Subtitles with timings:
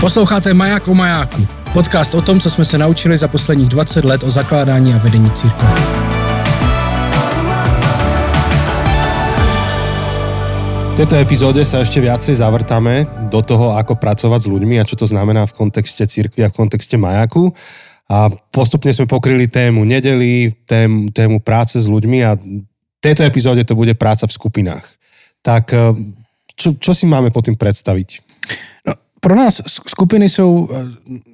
[0.00, 4.22] Posloucháte Maják o majáku, podcast o tom, co jsme se naučili za posledních 20 let
[4.22, 5.68] o zakládání a vedení církve.
[10.92, 14.96] V tejto epizóde sa ešte viacej zavrtáme do toho, ako pracovať s ľuďmi a čo
[14.96, 17.52] to znamená v kontexte církvy a v kontexte majaku.
[18.08, 22.64] A postupne sme pokryli tému nedeli, tému, tému práce s ľuďmi a v
[23.04, 24.84] tejto epizóde to bude práca v skupinách.
[25.44, 25.92] Tak eh,
[26.56, 28.08] čo, čo si máme po tým predstaviť?
[28.88, 30.84] No, pro nás skupiny jsou, eh,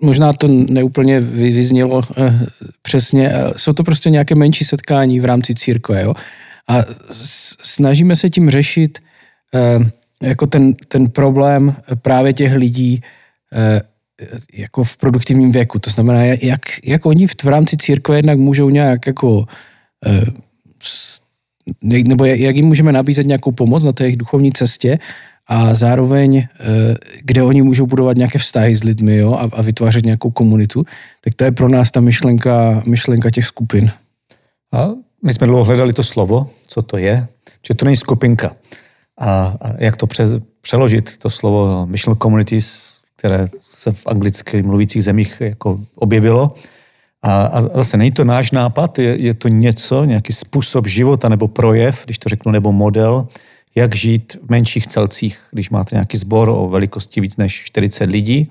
[0.00, 2.46] možná to neúplně vyznělo eh,
[2.82, 6.02] přesně, jsou to prostě nějaké menší setkání v rámci církve.
[6.02, 6.14] Jo?
[6.68, 6.84] A
[7.62, 8.98] snažíme se tím řešit
[10.22, 13.00] jako ten, ten problém právě těch lidí
[14.54, 15.78] jako v produktivním věku.
[15.78, 19.44] To znamená, jak, jak oni v, v rámci církve jednak můžou nějak jako
[21.82, 24.98] nebo jak jim můžeme nabízet nějakou pomoc na té jejich duchovní cestě
[25.48, 26.46] a zároveň, eh,
[27.22, 30.84] kde oni můžou budovat nějaké vztahy s lidmi jo, a, a vytvářet nějakou komunitu,
[31.20, 33.90] tak to je pro nás ta myšlenka, myšlenka těch skupin.
[34.72, 34.88] A
[35.24, 37.26] my jsme dlouho hledali to slovo, co to je,
[37.66, 38.56] že to není skupinka.
[39.18, 40.24] A, a jak to pře,
[40.60, 46.54] přeložit, to slovo mission communities, které se v anglicky mluvících zemích jako objevilo,
[47.22, 51.48] a, a zase není to náš nápad, je, je to něco, nějaký způsob života nebo
[51.48, 53.28] projev, když to řeknu, nebo model,
[53.76, 58.50] jak žít v menších celcích, když máte nějaký sbor o velikosti víc než 40 lidí,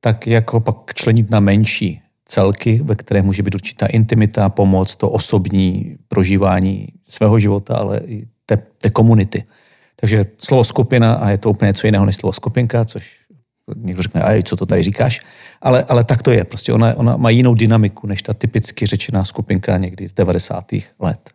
[0.00, 4.96] tak jak ho pak členit na menší celky, ve které může být určitá intimita, pomoc,
[4.96, 9.44] to osobní prožívání svého života, ale i té, té komunity.
[9.96, 13.18] Takže slovo skupina, a je to úplně něco jiného než slovo skupinka, což
[13.76, 15.20] někdo řekne, a co to tady říkáš,
[15.62, 16.44] ale, ale tak to je.
[16.44, 20.66] Prostě ona, ona má jinou dynamiku než ta typicky řečená skupinka někdy z 90.
[21.00, 21.30] let.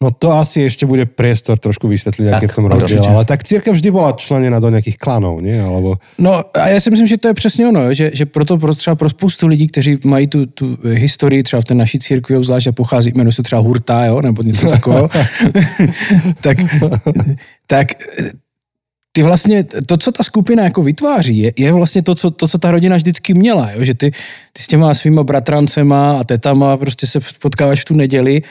[0.00, 3.04] No to asi ešte bude priestor trošku vysvetliť, aký v tom rozdiel.
[3.04, 5.60] Ale tak církev vždy bola členěna do nějakých klanov, nie?
[5.60, 6.00] Alebo...
[6.16, 8.96] No a já si myslím, že to je přesně ono, že, že proto pro třeba
[8.96, 12.72] pro spoustu lidí, kteří mají tu, tu historii třeba v té naší církvi, obzvlášť a
[12.72, 15.10] pochází, jmenuje se třeba Hurta, jo, nebo něco takového,
[16.40, 16.56] tak,
[17.66, 17.92] tak
[19.12, 22.58] ty vlastně, to, co ta skupina jako vytváří, je, je vlastně to co, to, co
[22.58, 23.84] ta rodina vždycky měla, jo?
[23.84, 24.10] že ty,
[24.52, 28.42] ty s těma svýma bratrancema a tetama prostě se potkáváš v tu neděli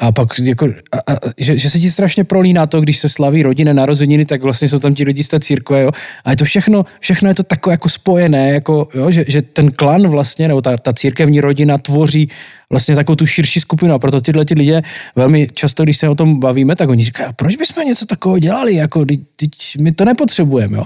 [0.00, 3.42] a pak jako, a, a, že, že, se ti strašně prolíná to, když se slaví
[3.42, 5.90] rodinné narozeniny, tak vlastně jsou tam ti lidi z té církve, jo.
[6.24, 9.70] A je to všechno, všechno je to takové jako spojené, jako, jo, že, že, ten
[9.70, 12.28] klan vlastně, nebo ta, ta církevní rodina tvoří
[12.70, 13.94] vlastně takovou tu širší skupinu.
[13.94, 14.82] A proto tyhle ty lidé
[15.16, 18.74] velmi často, když se o tom bavíme, tak oni říkají, proč bychom něco takového dělali,
[18.74, 19.04] jako,
[19.36, 19.50] teď,
[19.80, 20.84] my to nepotřebujeme, jo.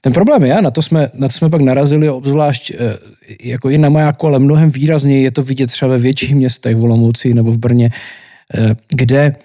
[0.00, 2.96] Ten problém je, na to jsme, na to jsme pak narazili obzvlášť eh,
[3.42, 6.82] jako i na majáku, ale mnohem výrazněji je to vidět třeba ve větších městech, v
[6.82, 7.90] Olomouci nebo v Brně,
[8.88, 9.36] kde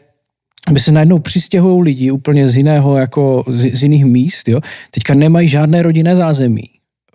[0.72, 4.59] by se najednou přistěhují lidi úplně z jiného, jako z, z jiných míst, jo.
[4.91, 6.63] Teďka nemají žádné rodinné zázemí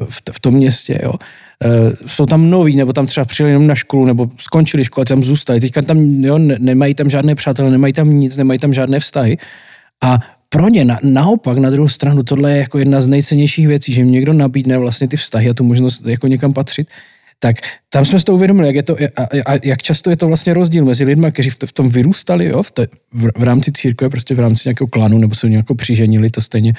[0.08, 1.12] v, v tom městě, jo.
[1.64, 5.22] Uh, jsou tam noví, nebo tam třeba přijeli jenom na školu, nebo skončili školu, tam
[5.22, 5.60] zůstali.
[5.60, 9.38] Teďka tam jo, ne, nemají tam žádné přátelé, nemají tam nic, nemají tam žádné vztahy.
[10.02, 13.92] A pro ně na, naopak, na druhou stranu, tohle je jako jedna z nejcennějších věcí,
[13.92, 16.88] že jim někdo nabídne vlastně ty vztahy a tu možnost jako někam patřit
[17.38, 17.56] tak
[17.88, 20.54] tam jsme si to uvědomili, jak, je to, a, a jak často je to vlastně
[20.54, 24.34] rozdíl mezi lidmi, kteří v, tom vyrůstali, jo, v, te, v, v rámci církve, prostě
[24.34, 26.72] v rámci nějakého klanu, nebo se nějakou přiženili, to stejně,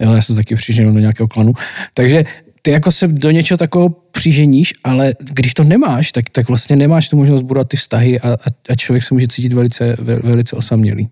[0.00, 1.52] jo, já jsem taky přiženil do nějakého klanu,
[1.94, 2.24] takže
[2.62, 7.08] ty jako se do něčeho takového přiženíš, ale když to nemáš, tak, tak vlastně nemáš
[7.08, 8.36] tu možnost budovat ty vztahy a,
[8.68, 11.08] a, člověk se může cítit velice, velice osamělý.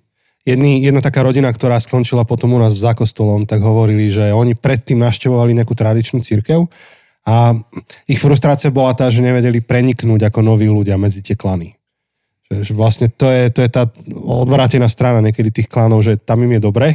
[0.47, 4.55] Jedný, jedna taká rodina, ktorá skončila potom u nás v zákostolom, tak hovorili, že oni
[4.55, 6.71] predtým naštevovali nejakú tradičnú církev
[7.27, 7.59] a
[8.07, 11.75] ich frustrácia bola tá, že nevedeli preniknúť ako noví ľudia medzi tie klany.
[12.47, 16.47] Že, že vlastne to je, to je tá odvrátená strana niekedy tých klanov, že tam
[16.47, 16.95] im je dobre,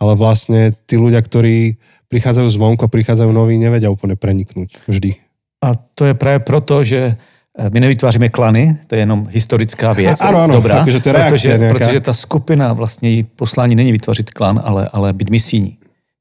[0.00, 1.76] ale vlastne tí ľudia, ktorí
[2.08, 5.20] prichádzajú zvonko, prichádzajú noví, nevedia úplne preniknúť vždy.
[5.60, 10.20] A to je právě proto, že eh, my nevytváříme klany, to je jenom historická věc.
[10.20, 14.30] Ano, ano, dobrá, akože to je protože, protože ta skupina vlastně její poslání není vytvořit
[14.30, 15.76] klan, ale, ale být misijní.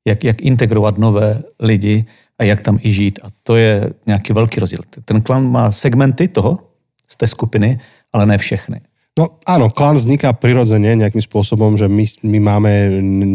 [0.07, 2.05] Jak, jak integrovat nové lidi
[2.39, 3.19] a jak tam i žít.
[3.23, 4.79] A to je nějaký velký rozdíl.
[5.05, 6.59] Ten klan má segmenty toho,
[7.07, 7.79] z té skupiny,
[8.13, 8.81] ale ne všechny.
[9.19, 12.71] No áno, klan vzniká prirodzene nejakým spôsobom, že my, my máme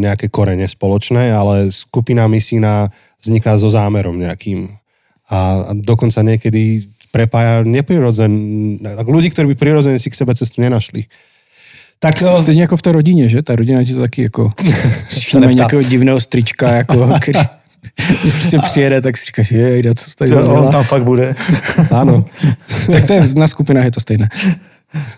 [0.00, 2.88] nejaké korene spoločné, ale skupina misína
[3.20, 4.80] vzniká so zámerom nejakým.
[5.28, 5.36] A,
[5.68, 8.32] a dokonca niekedy prepája neprirodzen,
[9.04, 11.04] ľudí, ktorí by prirodzene si k sebe cestu nenašli.
[11.98, 13.42] Tak, Stejně jako v té rodině, že?
[13.42, 14.52] Ta rodina ti to taky jako...
[15.32, 17.40] tam nějakého divného strička, jako, který,
[18.22, 21.34] když se přijede, tak si říkáš, je, co tady Co, on tam fakt bude.
[21.90, 22.24] Áno.
[22.92, 24.28] tak to je, na skupinách je to stejné.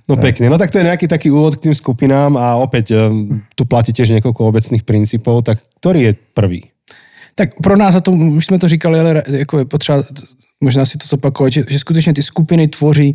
[0.08, 2.96] No pekne, no tak to je nejaký taký úvod k tým skupinám a opäť
[3.52, 6.60] tu platí tiež niekoľko obecných princípov, tak ktorý je prvý?
[7.36, 10.04] Tak pro nás, a to už jsme to říkali, ale jako je potřeba
[10.60, 13.14] možná si to zopakovat, že, že skutečně ty skupiny tvoří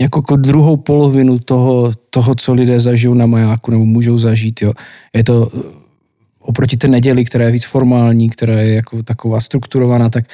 [0.00, 4.62] jako, druhou polovinu toho, toho, co lidé zažijou na majáku nebo můžou zažít.
[4.62, 4.72] Jo.
[5.14, 5.79] Je to eh,
[6.40, 10.24] oproti té neděli, která je víc formální, která je jako taková strukturovaná, tak,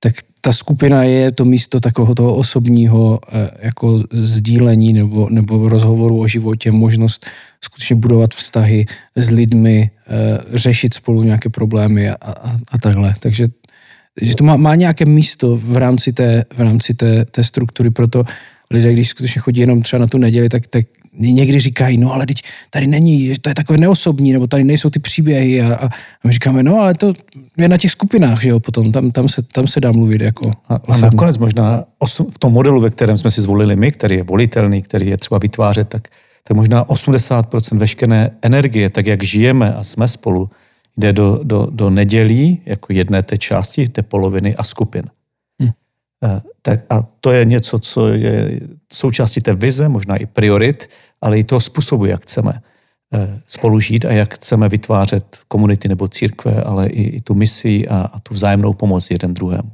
[0.00, 6.20] tak ta skupina je to místo takového toho osobního eh, jako sdílení nebo, nebo rozhovoru
[6.20, 7.26] o životě, možnost
[7.64, 8.86] skutečně budovat vztahy
[9.16, 13.14] s lidmi, eh, řešit spolu nějaké problémy a, a, a takhle.
[13.20, 13.48] Takže
[14.20, 18.24] že to má, má nějaké místo v rámci té, v rámci té, té struktury, proto
[18.70, 22.26] lidé, když skutečně chodí jenom třeba na tu neděli, tak, tak někdy říkají, no ale
[22.26, 25.88] teď tady není, to je takové neosobní, nebo tady nejsou ty příběhy a, a
[26.24, 27.14] my říkáme, no ale to
[27.56, 30.50] je na těch skupinách, že jo, potom tam, tam, se, tam se dá mluvit jako
[30.68, 31.84] A, a nakonec možná
[32.30, 35.38] v tom modelu, ve kterém jsme si zvolili my, který je volitelný, který je třeba
[35.38, 36.08] vytvářet, tak,
[36.44, 40.50] tak možná 80% veškeré energie, tak jak žijeme a jsme spolu,
[40.96, 45.02] jde do, do, do nedělí jako jedné té části, té poloviny a skupin.
[46.20, 46.40] Hmm.
[46.62, 48.60] Tak a to je něco, co je
[48.92, 50.88] součástí té vize, možná i priorit,
[51.20, 52.52] ale i toho způsobu, jak chceme
[53.14, 57.88] eh, spolu žít a jak chceme vytvářet komunity nebo církve, ale i, i tu misi
[57.88, 59.70] a, a tu vzájemnou pomoc jeden druhému.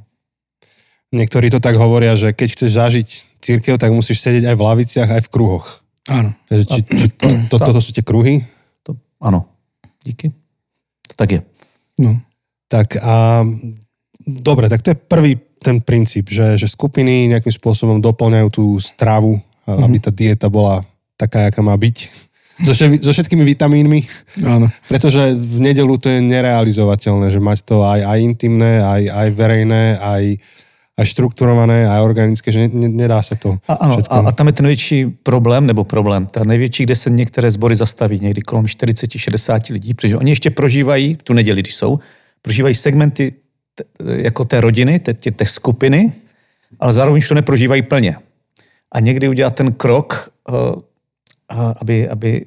[1.07, 3.07] Niektorí to tak hovoria, že keď chceš zažiť
[3.39, 5.79] církev, tak musíš sedieť aj v laviciach, aj v kruhoch.
[6.11, 6.35] Áno.
[6.51, 8.43] Takže či, či to, to, toto sú tie kruhy?
[8.83, 9.47] To, ano,
[10.03, 10.35] díky.
[11.07, 11.41] To tak je.
[12.03, 12.19] No.
[12.67, 13.47] Tak a
[14.27, 19.35] dobre, tak to je prvý ten princíp, že, že skupiny nejakým spôsobom doplňajú tú stravu,
[19.35, 19.83] mm-hmm.
[19.83, 20.79] aby tá dieta bola
[21.19, 22.27] taká, jaká má byť.
[22.63, 23.99] So, so všetkými vitamínmi.
[24.41, 24.71] Áno.
[24.89, 29.83] Pretože v nedelu to je nerealizovateľné, že mať to aj, aj intimné, aj, aj verejné,
[30.01, 30.23] aj,
[30.97, 33.61] aj štrukturované, aj organické, že ne, nedá se to.
[33.69, 37.09] A, ano, a, a tam je ten největší problém, nebo problém, ta největší, kde se
[37.09, 41.99] některé sbory zastaví, někdy kolem 40-60 lidí, protože oni ještě prožívají, tu neděli, když jsou,
[42.41, 43.33] prožívají segmenty
[44.15, 46.13] jako té rodiny, té, té skupiny,
[46.79, 48.17] ale zároveň to neprožívají plně.
[48.91, 50.81] A někdy udělat ten krok, uh,
[51.81, 52.45] aby, aby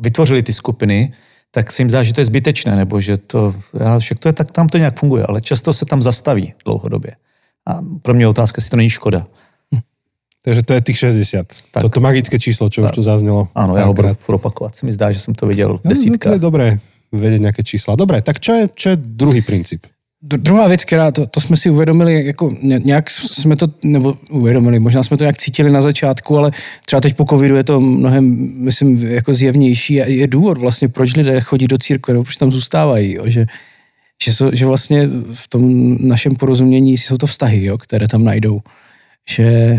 [0.00, 1.10] vytvořili ty skupiny,
[1.50, 4.32] tak se jim zdá, že to je zbytečné, nebo že to, já, že to je,
[4.32, 7.10] tak tam to nějak funguje, ale často se tam zastaví dlouhodobě.
[7.66, 9.26] A pro mě otázka, jestli to není škoda.
[10.42, 11.46] Takže to je těch 60.
[11.70, 11.82] Tak.
[11.82, 12.90] Toto magické číslo, čo tak.
[12.90, 13.48] už tu zaznělo.
[13.54, 14.76] Ano, já ho budu opakovat.
[14.76, 16.26] Se mi zdá, že jsem to viděl v desítkách.
[16.26, 16.78] No, to je dobré
[17.12, 17.96] vědět nějaké čísla.
[17.96, 19.86] Dobré, tak čo je, čo je druhý princip?
[20.22, 25.02] Druhá věc, která to, to jsme si uvědomili, jako nějak jsme to, nebo uvědomili, možná
[25.02, 26.50] jsme to nějak cítili na začátku, ale
[26.86, 31.14] třeba teď po covidu je to mnohem, myslím, jako zjevnější a je důvod vlastně, proč
[31.14, 33.46] lidé chodí do církve, nebo proč tam zůstávají, jo, že,
[34.24, 38.60] že, so, že vlastně v tom našem porozumění jsou to vztahy, jo, které tam najdou.
[39.30, 39.78] Že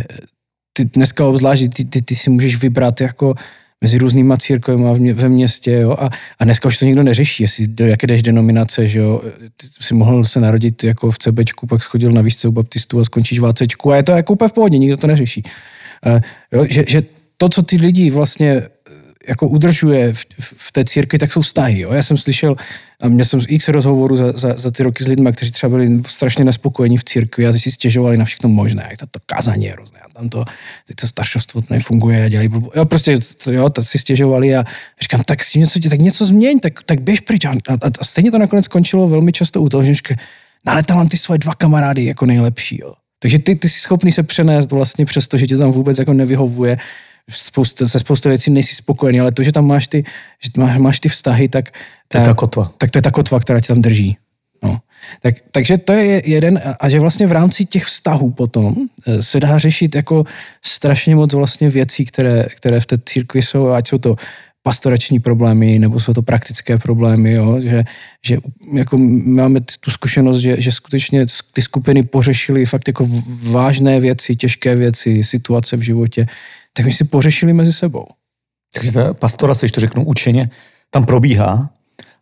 [0.73, 3.35] ty dneska obzvlášť, ty, ty, ty si můžeš vybrat jako
[3.81, 7.85] mezi různýma církvemi ve městě, jo, a, a dneska už to nikdo neřeší, jestli do
[7.85, 9.21] jaké jdeš denominace, že jo,
[9.57, 13.03] ty si mohl se narodit jako v CBčku, pak schodil na výšce u baptistů a
[13.03, 15.43] skončíš v ACčku a je to jako úplně v pohodě, nikdo to neřeší.
[16.05, 16.19] Uh,
[16.51, 17.03] jo, že, že
[17.37, 18.61] to, co ty lidi vlastně
[19.27, 21.79] jako udržuje v té církvi, tak jsou vztahy.
[21.79, 21.94] Jo?
[21.94, 22.56] Já jsem slyšel,
[23.01, 26.03] a měl jsem x rozhovorů za, za, za ty roky s lidmi, kteří třeba byli
[26.06, 29.65] strašně nespokojení v církvi a ty si stěžovali na všechno možné, jak to, to kázání
[29.65, 30.45] je hrozné, a tam to,
[30.88, 32.71] teď to staršostvo nefunguje a dělají blbou.
[32.75, 33.19] Jo, prostě,
[33.51, 34.63] jo, tak si stěžovali a
[35.01, 37.45] říkám, tak si něco, tak něco změň, tak, tak běž pryč.
[37.45, 40.15] A, a, a, stejně to nakonec skončilo velmi často u toho, že říká,
[40.65, 42.79] no, ale tam ty svoje dva kamarády jako nejlepší.
[42.81, 42.93] Jo.
[43.19, 46.13] Takže ty, ty jsi schopný se přenést vlastně přes to, že tě tam vůbec jako
[46.13, 46.77] nevyhovuje
[47.31, 50.03] spousta, se spoustu věcí nejsi spokojený, ale to, že tam máš ty,
[50.43, 51.69] že máš, máš ty vztahy, tak,
[52.07, 52.71] to je ta kotva.
[52.77, 54.17] Tak to je ta kotva, která tě tam drží.
[54.63, 54.79] No.
[55.21, 58.75] Tak, takže to je jeden, a že vlastně v rámci těch vztahů potom
[59.07, 60.23] eh, se dá řešit jako
[60.65, 64.15] strašně moc vlastně věcí, které, které v té církvi jsou, ať jsou to
[64.63, 67.61] pastorační problémy, nebo jsou to praktické problémy, jo?
[67.61, 67.83] že,
[68.25, 68.38] že
[68.73, 73.07] jako máme tu zkušenost, že, že skutečně ty skupiny pořešily fakt jako
[73.50, 76.25] vážné věci, těžké věci, situace v životě,
[76.73, 78.05] tak my si pořešili mezi sebou.
[78.73, 80.49] Takže ta pastorace, když to řeknu učeně,
[80.89, 81.69] tam probíhá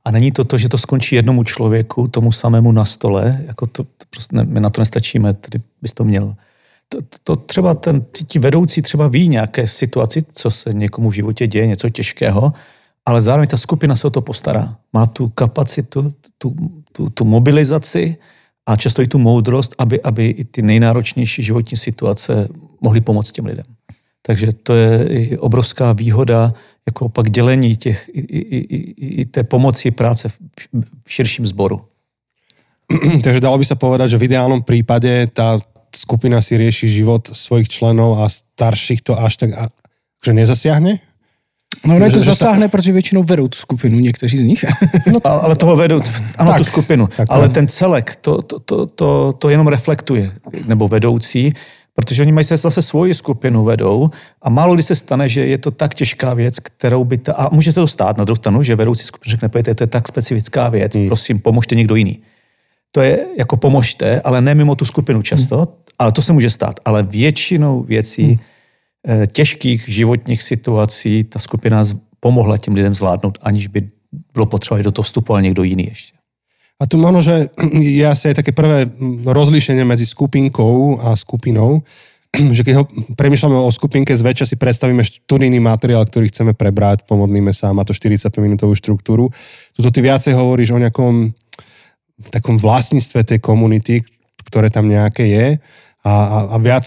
[0.05, 3.83] a není to to, že to skončí jednomu člověku, tomu samému na stole, jako to,
[3.83, 6.35] to prostě ne, my na to nestačíme, tedy bys to měl.
[6.89, 11.47] To, to třeba ten, ti vedoucí třeba ví nějaké situaci, co se někomu v životě
[11.47, 12.53] děje, něco těžkého,
[13.05, 14.77] ale zároveň ta skupina se o to postará.
[14.93, 16.55] Má tu kapacitu, tu,
[16.91, 18.17] tu, tu mobilizaci
[18.65, 22.47] a často i tu moudrost, aby, aby i ty nejnáročnější životní situace
[22.81, 23.65] mohly pomoct těm lidem.
[24.29, 26.53] Takže to je i obrovská výhoda
[26.85, 28.77] jako pak dělení těch, i, i, i,
[29.21, 30.37] i té pomoci práce v,
[31.05, 31.81] v širším zboru.
[33.25, 35.57] Takže dalo by sa povedať, že v ideálnom prípade tá
[35.89, 39.49] skupina si rieši život svojich členov a starších to až tak
[40.21, 41.01] že nezasiahne?
[41.85, 42.71] No, ne, to zasáhne, ta...
[42.71, 44.65] protože většinou vedou tu skupinu, někteří z nich.
[45.13, 46.01] no, ale toho vedou,
[46.37, 47.07] ano, tak, tu skupinu.
[47.07, 50.31] Tak, ale ten celek, to, to, to, to, to jenom reflektuje,
[50.65, 51.53] nebo vedoucí,
[52.01, 54.09] protože oni mají se zase svoji skupinu vedou
[54.41, 57.53] a málo kdy se stane, že je to tak těžká věc, kterou by ta, a
[57.53, 60.07] může se to stát na druhou stranu, že vedoucí skupinu řekne, pojďte, to je tak
[60.07, 61.07] specifická věc, hmm.
[61.07, 62.19] prosím, pomožte někdo jiný.
[62.91, 65.67] To je jako pomožte, ale ne mimo tu skupinu často, hmm.
[65.99, 66.79] ale to se může stát.
[66.85, 68.39] Ale většinou věcí, hmm
[69.07, 71.85] Eh, těžkých životních situací ta skupina
[72.19, 73.89] pomohla těm lidem zvládnout, aniž by
[74.33, 76.18] bylo potřeba, do toho vstupoval někdo jiný ještě.
[76.79, 78.87] A tu možno, že je asi aj také prvé
[79.27, 81.83] rozlíšenie medzi skupinkou a skupinou,
[82.55, 82.85] že keď ho
[83.19, 87.91] premyšľame o skupinke, zväčša si predstavíme študijný materiál, ktorý chceme prebrať, pomodlíme sa, má to
[87.91, 89.27] 45 minútovú štruktúru.
[89.75, 91.35] Tuto ty viacej hovoríš o nejakom
[92.31, 94.03] takom vlastníctve tej komunity,
[94.47, 95.47] ktoré tam nejaké je
[96.03, 96.85] a, a, a viac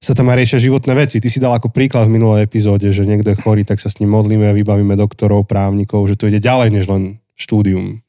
[0.00, 1.20] sa tam aj riešia životné veci.
[1.20, 4.00] Ty si dal ako príklad v minulej epizóde, že niekto je chorý, tak sa s
[4.00, 8.00] ním modlíme, vybavíme doktorov, právnikov, že to ide ďalej než len štúdium.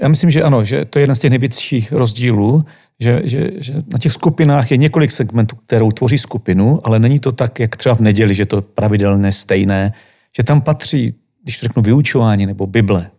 [0.00, 2.64] Já myslím, že ano, že to je jeden z těch největších rozdílů,
[3.00, 7.32] že, že, že na těch skupinách je několik segmentů, kterou tvoří skupinu, ale není to
[7.32, 9.92] tak, jak třeba v neděli, že to je pravidelné, stejné,
[10.36, 13.10] že tam patří, když řeknu, vyučování nebo Bible,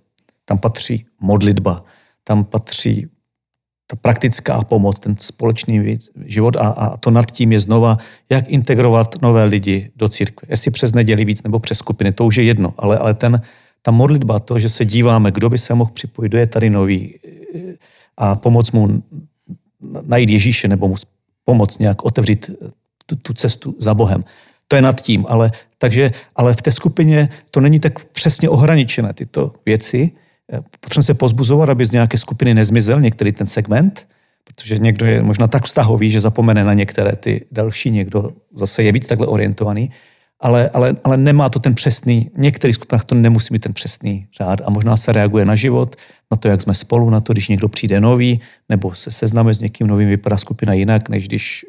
[0.46, 1.84] tam patří modlitba,
[2.24, 3.08] tam patří
[3.88, 7.98] ta praktická pomoc, ten společný život a, a to nad tím je znova,
[8.29, 10.48] jak integrovat nové lidi do církve.
[10.50, 13.41] Jestli přes neděli víc nebo přes skupiny, to už je jedno, ale, ale ten,
[13.81, 17.19] ta modlitba, to, že se díváme, kdo by se mohl připojit, kdo je tady nový
[18.17, 19.03] a pomoct mu
[20.05, 20.95] najít Ježíše nebo mu
[21.45, 22.51] pomoct nějak otevřít
[23.05, 24.23] tu, tu cestu za Bohem.
[24.67, 29.13] To je nad tím, ale, takže, ale v té skupině to není tak přesně ohraničené
[29.13, 30.11] tyto věci,
[30.79, 34.07] potřebujeme se pozbuzovat, aby z nějaké skupiny nezmizel některý ten segment,
[34.43, 38.91] protože někdo je možná tak vztahový, že zapomene na některé ty další, někdo zase je
[38.91, 39.91] víc takhle orientovaný,
[40.41, 44.27] ale, ale, ale nemá to ten přesný, v některých skupinách to nemusí mít ten přesný
[44.38, 45.95] řád a možná se reaguje na život,
[46.31, 49.60] na to, jak jsme spolu, na to, když někdo přijde nový, nebo se seznáme s
[49.60, 51.65] někým novým, vypadá skupina jinak, než když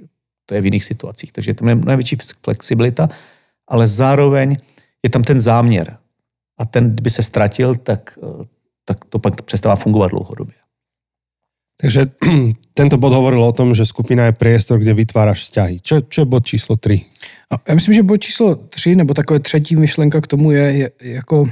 [0.46, 1.32] to je v jiných situacích.
[1.32, 3.08] Takže tam je největší flexibilita,
[3.68, 4.56] ale zároveň
[5.02, 5.96] je tam ten záměr.
[6.58, 8.18] A ten, kdyby se ztratil, tak
[8.84, 10.54] tak to pak přestává fungovat dlouhodobě.
[11.82, 12.06] Takže
[12.78, 15.82] tento bod hovoril o tom, že skupina je priestor, kde vytváraš vzťahy.
[15.82, 17.00] Čo, čo je bod číslo 3?
[17.68, 21.50] Já myslím, že bod číslo 3, nebo takové třetí myšlenka k tomu je, je jako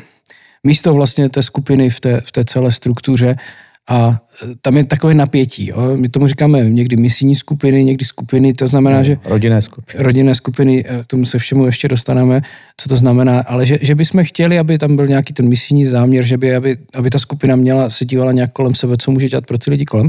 [0.65, 3.37] místo vlastně té skupiny v té, v té celé struktuře
[3.91, 5.67] a e, tam je takové napětí.
[5.67, 5.97] Jo.
[5.97, 9.17] My tomu říkáme někdy misijní skupiny, někdy skupiny, to znamená, no, že...
[9.25, 10.05] Rodinné skupiny.
[10.05, 12.43] Rodinné skupiny, e, tomu se všemu ještě dostaneme,
[12.77, 16.25] co to znamená, ale že, že bychom chtěli, aby tam byl nějaký ten misijní záměr,
[16.25, 19.47] že by, aby, aby ta skupina měla, se dívala nějak kolem sebe, co může dělat
[19.47, 20.09] pro ty lidi kolem,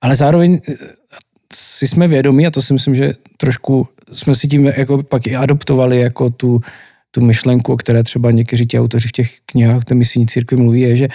[0.00, 0.74] ale zároveň e,
[1.54, 5.36] si jsme vědomí, a to si myslím, že trošku jsme si tím jako pak i
[5.36, 6.60] adoptovali jako tu,
[7.10, 10.80] tu myšlenku, o které třeba někteří ti autoři v těch knihách té misijní církvi mluví,
[10.80, 11.08] je, že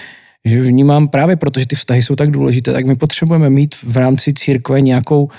[0.45, 3.97] že vnímám právě proto, že ty vztahy jsou tak důležité, tak my potřebujeme mít v
[3.97, 5.29] rámci církve nějakou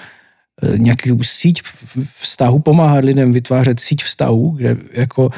[0.62, 1.62] eh, nějaký síť
[2.18, 5.30] vztahu, pomáhat lidem vytvářet síť vztahů, kde jako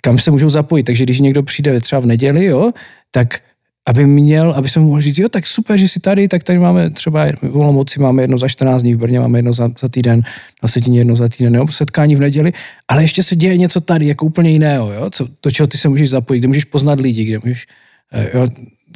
[0.00, 0.82] kam se můžou zapojit.
[0.82, 2.72] Takže když někdo přijde třeba v neděli, jo,
[3.10, 3.40] tak
[3.88, 6.90] aby měl, aby se mohl říct, jo, tak super, že jsi tady, tak tady máme
[6.90, 10.22] třeba v Olomouci máme jedno za 14 dní, v Brně máme jedno za, za týden,
[10.62, 12.52] na Setině jedno za týden, nebo setkání v neděli,
[12.88, 15.88] ale ještě se děje něco tady, jako úplně jiného, jo, co, do čeho ty se
[15.88, 17.66] můžeš zapojit, kde můžeš poznat lidi, kde můžeš,
[18.12, 18.46] eh, jo,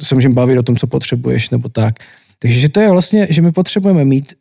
[0.01, 1.95] se můžeme bavit o tom, co potřebuješ, nebo tak.
[2.39, 4.33] Takže to je vlastně, že my potřebujeme mít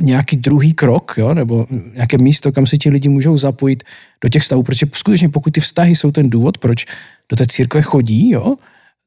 [0.00, 3.84] nějaký druhý krok, jo, nebo nějaké místo, kam se ti lidi můžou zapojit
[4.20, 6.86] do těch vztahů, protože skutečně pokud ty vztahy jsou ten důvod, proč
[7.30, 8.56] do té církve chodí, jo,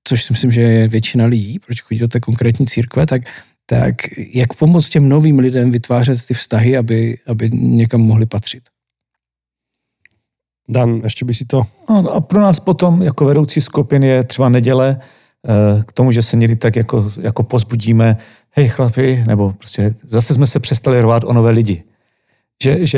[0.03, 3.21] což si myslím, že je většina lidí, proč chodí do té konkrétní církve, tak,
[3.65, 3.95] tak
[4.33, 8.63] jak pomoct těm novým lidem vytvářet ty vztahy, aby, aby někam mohli patřit.
[10.69, 11.63] Dan, ještě by si to...
[11.89, 15.16] No, a pro nás potom jako vedoucí skupin je třeba neděle, Eh,
[15.85, 18.17] k tomu, že se někdy tak jako, jako pozbudíme,
[18.49, 21.83] hej chlapi, nebo prostě zase jsme se přestali rvát o nové lidi.
[22.63, 22.97] Že, že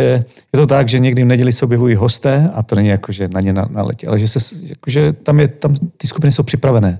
[0.54, 3.28] je to tak, že někdy v neděli se objevují hosté a to není jako, že
[3.28, 7.00] na ně naletí, ale že, se, jako, že tam, je, tam ty skupiny jsou připravené.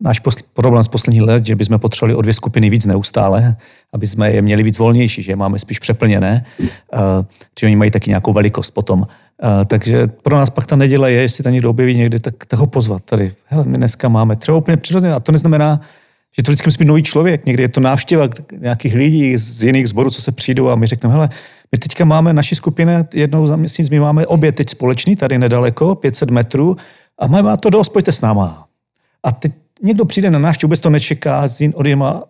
[0.00, 3.56] Náš posl, problém z posledních let, že bychom potřebovali o dvě skupiny víc neustále,
[3.92, 6.68] aby jsme je měli víc volnější, že je máme spíš přeplněné, uh,
[7.60, 9.06] že oni mají taky nějakou velikost potom.
[9.42, 12.58] A, takže pro nás pak ta neděle je, jestli tam někdo objeví někdy, tak, tak
[12.58, 13.32] ho pozvat tady.
[13.46, 15.80] Hele, my dneska máme třeba úplně přirozeně, a to neznamená,
[16.36, 17.46] že to vždycky musí být nový člověk.
[17.46, 21.14] Někdy je to návštěva nějakých lidí z jiných sborů, co se přijdou a my řekneme,
[21.14, 21.28] hele,
[21.72, 25.94] my teďka máme naši skupinu jednou za měsíc, my máme oběd teď společný, tady nedaleko,
[25.94, 26.76] 500 metrů,
[27.18, 28.66] a máme to dost, pojďte s náma.
[29.22, 31.70] A teď někdo přijde na návštěvu, vůbec to nečeká z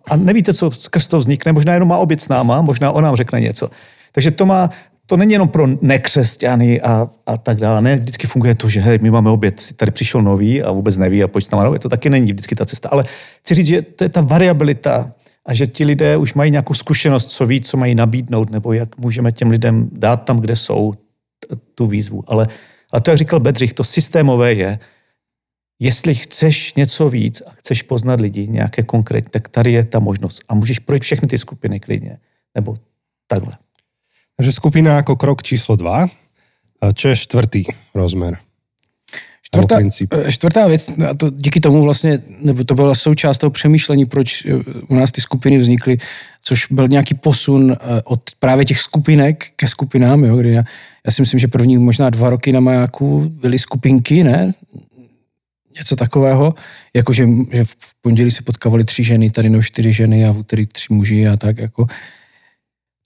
[0.07, 3.15] a nevíte, co skrz to vznikne, možná jenom má oběd s náma, možná on nám
[3.15, 3.69] řekne něco.
[4.11, 4.69] Takže to má
[5.05, 7.81] to není jenom pro nekřesťany a, a tak dále.
[7.81, 11.23] Ne, vždycky funguje to, že hej, my máme oběd, tady přišel nový a vůbec neví
[11.23, 12.89] a pojď s náma To taky není vždycky ta cesta.
[12.89, 13.03] Ale
[13.39, 15.11] chci říct, že to je ta variabilita
[15.45, 18.97] a že ti lidé už mají nějakou zkušenost, co ví, co mají nabídnout, nebo jak
[18.97, 20.93] můžeme těm lidem dát tam, kde jsou,
[21.75, 22.23] tu výzvu.
[22.27, 22.47] Ale,
[22.91, 24.79] ale to, jak říkal Bedřich, to systémové je,
[25.79, 30.41] jestli chceš něco víc a chceš poznat lidi, nějaké konkrétní, tak tady je ta možnost.
[30.49, 32.17] A můžeš projít všechny ty skupiny klidně.
[32.55, 32.77] Nebo
[33.27, 33.57] takhle.
[34.37, 36.07] Takže skupina jako krok číslo dva,
[36.93, 37.63] čo je čtvrtý
[37.95, 38.37] rozmer?
[39.41, 39.79] Čtvrtá,
[40.11, 44.45] eh, čtvrtá věc, a to díky tomu vlastně, nebo to byla součást toho přemýšlení, proč
[44.45, 44.53] eh,
[44.89, 45.97] u nás ty skupiny vznikly,
[46.41, 50.63] což byl nějaký posun eh, od právě těch skupinek ke skupinám, jo, kdy já,
[51.05, 54.53] já si myslím, že první možná dva roky na majáku byly skupinky, ne?
[55.77, 56.53] Něco takového,
[56.93, 60.37] jako že, že v pondělí se potkávaly tři ženy, tady no čtyři ženy a v
[60.37, 61.87] úterý tři muži a tak jako.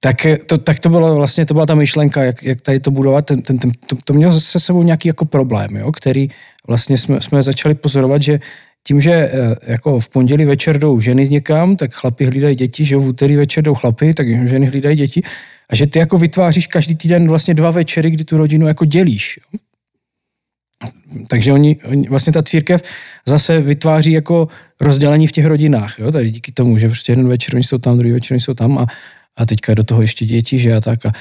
[0.02, 3.26] Tak to, tak to bylo vlastně, to byla ta myšlenka, jak, jak tady to budovat.
[3.26, 6.28] Ten, ten, ten, to, to mělo se sebou nějaký jako problém, jo, který
[6.68, 8.40] vlastně jsme, jsme začali pozorovat, že
[8.84, 12.98] tím, že eh, jako v pondělí večer jdou ženy někam, tak chlapi hlídají děti, že
[12.98, 15.22] v úterý večer jdou chlapy, tak ženy hlídají děti.
[15.70, 19.40] A že ty jako vytváříš každý týden vlastně dva večery, kdy tu rodinu jako dělíš.
[19.54, 19.60] Jo.
[21.28, 22.84] Takže oni, oni, vlastně ta církev
[23.28, 24.48] zase vytváří jako
[24.82, 27.98] rozdělení v těch rodinách, jo, tady díky tomu, že prostě jeden večer oni jsou tam,
[27.98, 28.86] druhý večer oni jsou tam a,
[29.38, 31.06] a teďka do toho ještě děti, že a tak.
[31.06, 31.12] A,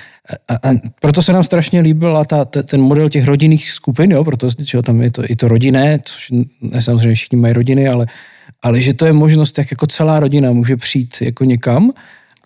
[0.48, 4.24] a, a proto se nám strašně líbil ta, ta, ten model těch rodinných skupin, jo,
[4.24, 8.06] proto že tam je to, i to rodinné, což ne samozřejmě všichni mají rodiny, ale,
[8.62, 11.92] ale že to je možnost, jak jako celá rodina může přijít jako někam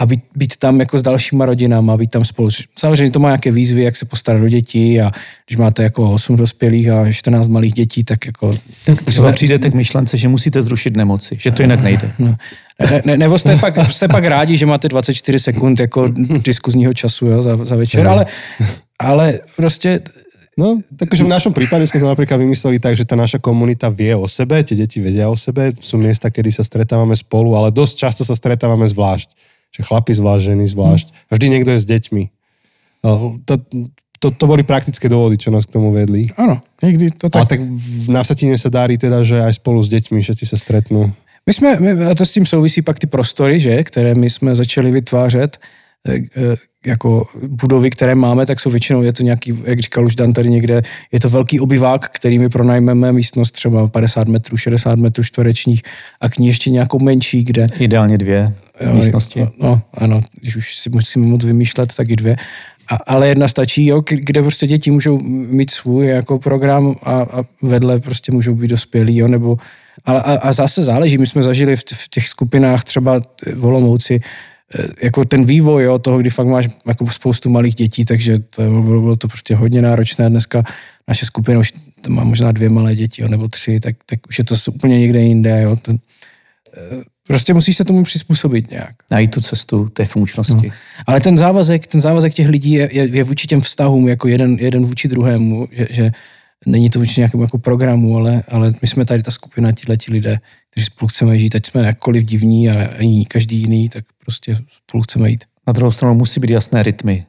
[0.03, 2.49] a být, být tam jako s dalšíma rodinama, být tam spolu.
[2.79, 5.11] Samozřejmě to má nějaké výzvy, jak se postarat o děti a
[5.47, 8.55] když máte jako 8 dospělých a 14 malých dětí, tak jako...
[8.87, 12.13] Tak třeba přijdete k myšlence, že musíte zrušit nemoci, že to jinak nejde.
[12.19, 12.37] No.
[12.91, 16.09] Ne, ne, nebo jste pak, jste pak rádi, že máte 24 sekund jako
[16.45, 18.27] diskuzního času jo, za, za večer, ale,
[18.99, 20.01] ale prostě
[20.53, 24.13] No, takže v našom prípade sme to napríklad vymysleli tak, že tá naša komunita vie
[24.13, 27.95] o sebe, tie deti vedia o sebe, sú miesta, kedy sa stretávame spolu, ale dosť
[27.97, 29.33] často sa stretávame zvlášť
[29.73, 31.07] že chlapi zvlášť, ženy zvlášť.
[31.33, 32.25] A vždy niekto je s deťmi.
[33.03, 33.59] No, to,
[34.23, 36.31] to, to boli praktické dôvody, čo nás k tomu vedli.
[36.39, 37.43] Áno, niekdy to tak.
[37.43, 41.11] A tak v Navsatine sa darí teda, že aj spolu s deťmi všetci sa stretnú.
[41.43, 41.69] My jsme,
[42.07, 45.59] a to s tím souvisí pak ty prostory, že, které my jsme začali vytvářet,
[46.87, 50.51] jako budovy, které máme, tak jsou většinou, je to nějaký, jak říkal už Dan tady
[50.51, 55.83] někde, je to velký obyvák, který my pronajmeme místnost třeba 50 metrů, 60 metrů čtverečních
[56.21, 57.67] a k ní ještě nějakou menší, kde...
[57.79, 59.41] Ideálně dvě jo, místnosti.
[59.41, 62.37] No, no, ano, když už si musíme moc vymýšlet, tak i dvě.
[62.91, 67.43] A, ale jedna stačí, jo, kde prostě děti můžou mít svůj jako program a, a
[67.63, 69.57] vedle prostě můžou být dospělí, jo, nebo
[70.05, 73.21] ale a, a zase záleží, my jsme zažili v, v těch skupinách třeba
[73.55, 74.52] v Olomouci, eh,
[75.03, 79.01] jako ten vývoj jo, toho, kdy fakt máš jako spoustu malých dětí, takže to bylo,
[79.01, 80.31] bylo to prostě hodně náročné.
[80.31, 80.63] Dneska
[81.09, 81.73] naše skupina už
[82.09, 85.21] má možná dvě malé děti, jo, nebo tři, tak, tak už je to úplně někde
[85.21, 85.63] jinde.
[85.63, 85.77] Jo.
[85.77, 85.99] Ten,
[86.77, 88.95] eh, Prostě musíš se tomu přizpůsobit nějak.
[89.11, 90.69] Najít tu cestu té funkčnosti.
[90.69, 90.75] No.
[91.07, 94.57] Ale ten závazek, ten závazek těch lidí je, je, je vůči těm vztahům jako jeden,
[94.61, 96.11] jeden vůči druhému, že, že
[96.67, 100.39] není to vůči nějakému jako programu, ale, ale my jsme tady ta skupina, tihleti lidé,
[100.73, 105.03] kteří spolu chceme žít, ať jsme jakkoliv divní a jiný, každý jiný, tak prostě spolu
[105.03, 105.45] chceme jít.
[105.67, 107.27] Na druhou stranu musí být jasné rytmy.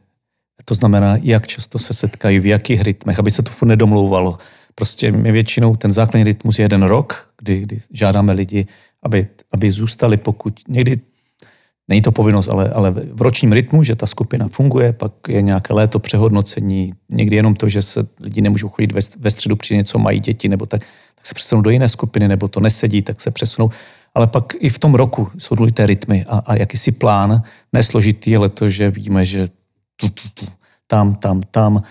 [0.65, 4.37] To znamená, jak často se setkají, v jakých rytmech, aby se to furt nedomlouvalo.
[4.75, 8.65] Prostě my většinou ten základní rytmus je jeden rok, kdy, kdy žádáme lidi,
[9.03, 11.01] aby, aby zůstali, pokud někdy
[11.87, 15.73] není to povinnost, ale, ale v ročním rytmu, že ta skupina funguje, pak je nějaké
[15.73, 19.99] léto přehodnocení, někdy jenom to, že se lidi nemůžou chodit ve, ve středu, při něco
[19.99, 20.81] mají děti, nebo tak,
[21.15, 23.69] tak se přesunou do jiné skupiny, nebo to nesedí, tak se přesunou.
[24.15, 27.43] Ale pak i v tom roku jsou důležité rytmy a, a jakýsi plán,
[27.73, 29.49] nesložitý, ale to, že víme, že
[29.95, 30.45] tu, tu, tu,
[30.87, 31.83] tam, tam, tam,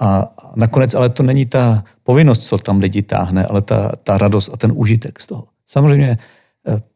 [0.00, 4.50] a nakonec ale to není ta povinnost, co tam lidi táhne, ale ta, ta radost
[4.52, 5.44] a ten užitek z toho.
[5.66, 6.18] Samozřejmě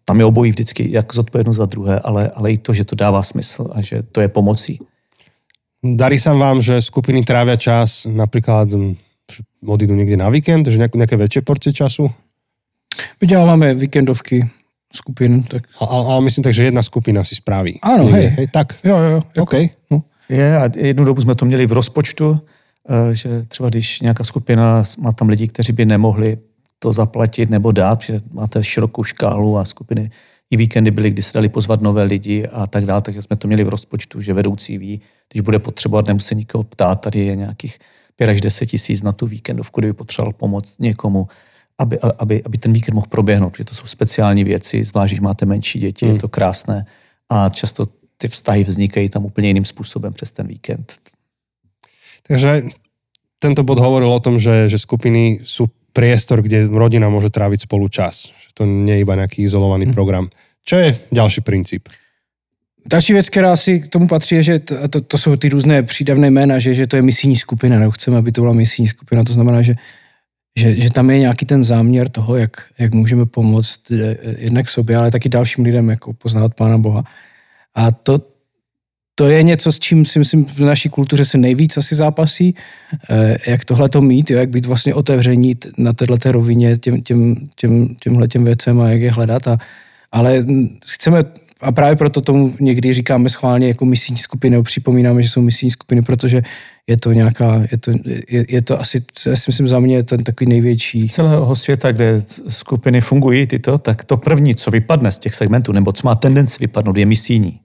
[0.04, 3.22] tam je obojí vždycky, jak zodpovědnost za druhé, ale, ale i to, že to dává
[3.22, 4.78] smysl a že to je pomocí.
[5.80, 8.92] Darí sa vám, že skupiny trávia čas, napríklad hm,
[9.64, 12.10] odídu někde na víkend, že nějaké, nějaké větší porcie času?
[13.20, 14.50] My děláme víkendovky
[14.92, 15.42] skupin.
[15.42, 15.62] Tak...
[15.80, 17.80] A, ale myslím tak, že jedna skupina si spraví.
[17.82, 18.26] Ano, hej.
[18.26, 18.46] hej.
[18.52, 18.76] tak.
[18.84, 19.22] Jo, jo, jo.
[19.36, 19.68] Jako, okay.
[19.90, 20.02] no.
[20.28, 22.40] Je a jednu dobu jsme to měli v rozpočtu,
[22.90, 26.38] eh, že třeba když nějaká skupina má tam lidi, kteří by nemohli
[26.82, 30.10] to zaplatit nebo dát, že máte širokou škálu a skupiny.
[30.50, 33.48] I víkendy byly, kdy se dali pozvat nové lidi a tak dále, takže jsme to
[33.48, 35.00] měli v rozpočtu, že vedoucí ví,
[35.32, 37.78] když bude potřebovat, nemusí nikoho ptát, tady je nějakých
[38.16, 41.28] 5 až 10 tisíc na tu víkendovku, kdyby potřeboval pomoct někomu,
[41.78, 45.46] aby, aby, aby ten víkend mohl proběhnout, protože to jsou speciální věci, zvlášť když máte
[45.46, 46.14] menší děti, hmm.
[46.14, 46.86] je to krásné
[47.28, 50.94] a často ty vztahy vznikají tam úplně jiným způsobem přes ten víkend.
[52.26, 52.62] Takže
[53.38, 57.88] tento bod hovoril o tom, že, že skupiny sú priestor, kde rodina môže tráviť spolu
[57.88, 58.30] čas.
[58.30, 59.94] Že to nie je iba nejaký izolovaný hmm.
[59.94, 60.24] program.
[60.64, 61.88] Čo je ďalší princíp?
[62.86, 65.82] Další věc, která si k tomu patří, je, že to, to, to jsou ty různé
[65.82, 69.24] přídavné jména, že, že to je misijní skupina, nebo chceme, aby to byla misijní skupina,
[69.24, 69.74] to znamená, že,
[70.58, 74.96] že, že tam je nějaký ten záměr toho, jak, jak můžeme pomoct eh, jednak sobě,
[74.96, 77.04] ale taky dalším lidem, jako poznávat Pána Boha.
[77.74, 78.18] A to,
[79.20, 82.54] to je něco, s čím si myslím v naší kultuře se nejvíc asi zápasí,
[83.10, 87.36] eh, jak tohle to mít, jo, jak být vlastně otevření na této rovině těm, těm,
[87.56, 89.48] těm, těmhle těm věcem a jak je hledat.
[89.48, 89.58] A,
[90.12, 90.44] ale
[90.86, 91.24] chceme
[91.60, 95.70] a právě proto tomu někdy říkáme schválně jako misijní skupiny, nebo připomínáme, že jsou misijní
[95.70, 96.42] skupiny, protože
[96.86, 97.90] je to nějaká, je to,
[98.28, 101.08] je, je to asi, já si myslím za mě ten takový největší.
[101.08, 105.72] Z celého světa, kde skupiny fungují tyto, tak to první, co vypadne z těch segmentů,
[105.72, 107.59] nebo co má tendenci vypadnout, je misijní.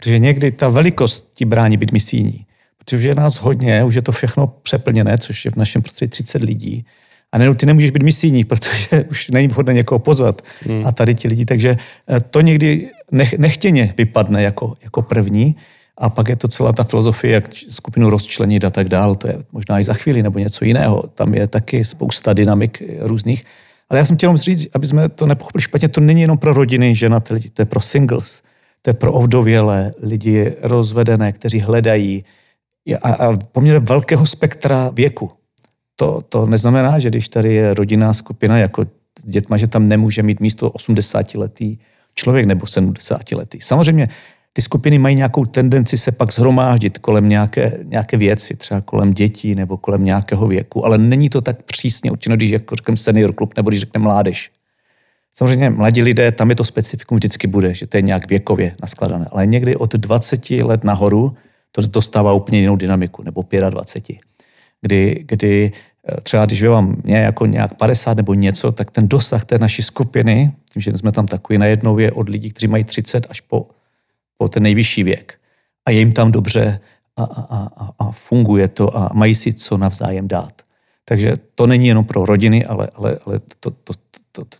[0.00, 2.46] Protože někdy ta velikost ti brání být misijní.
[2.78, 6.42] Protože je nás hodně, už je to všechno přeplněné, což je v našem prostředí 30
[6.42, 6.84] lidí.
[7.32, 10.42] A nejenom ty nemůžeš být misijní, protože už není vhodné někoho pozvat.
[10.62, 10.86] Hmm.
[10.86, 11.76] A tady ti lidi, takže
[12.08, 15.56] eh, to někdy nech, nechtěně vypadne jako, jako první.
[15.98, 19.14] A pak je to celá ta filozofie, jak skupinu rozčlenit a tak dál.
[19.14, 21.02] To je možná i za chvíli nebo něco jiného.
[21.14, 23.44] Tam je taky spousta dynamik různých.
[23.90, 26.94] Ale já jsem chtěl říct, aby jsme to nepochopili špatně, to není jenom pro rodiny,
[26.94, 28.42] žena, lidi, to je pro singles,
[28.82, 32.24] to je pro ovdovělé lidi rozvedené, kteří hledají
[33.02, 35.30] a, a poměrně velkého spektra věku.
[35.96, 38.84] To, to neznamená, že když tady je rodinná skupina jako
[39.24, 41.78] dětma, že tam nemůže mít místo 80-letý
[42.14, 43.60] člověk nebo 70-letý.
[43.60, 44.08] Samozřejmě
[44.52, 49.54] ty skupiny mají nějakou tendenci se pak zhromáždit kolem nějaké, nějaké věci, třeba kolem dětí
[49.54, 53.52] nebo kolem nějakého věku, ale není to tak přísně určeno, když jako řekneme senior klub
[53.56, 54.50] nebo když řekneme mládež.
[55.34, 59.26] Samozřejmě mladí lidé, tam je to specifikum vždycky bude, že to je nějak věkově naskladané,
[59.30, 61.34] ale někdy od 20 let nahoru
[61.72, 64.18] to dostává úplně jinou dynamiku, nebo 25.
[64.80, 65.72] Kdy, kdy
[66.08, 69.82] eh, třeba když vám mě jako nějak 50 nebo něco, tak ten dosah té naší
[69.82, 73.68] skupiny, tím, že jsme tam takový, najednou je od lidí, kteří mají 30 až po,
[74.38, 75.38] po ten nejvyšší věk.
[75.84, 76.80] A je jim tam dobře
[77.16, 80.62] a, a, a, a funguje to a mají si co navzájem dát.
[81.04, 83.92] Takže to není jenom pro rodiny, ale, ale, ale to, to,
[84.32, 84.58] to, to,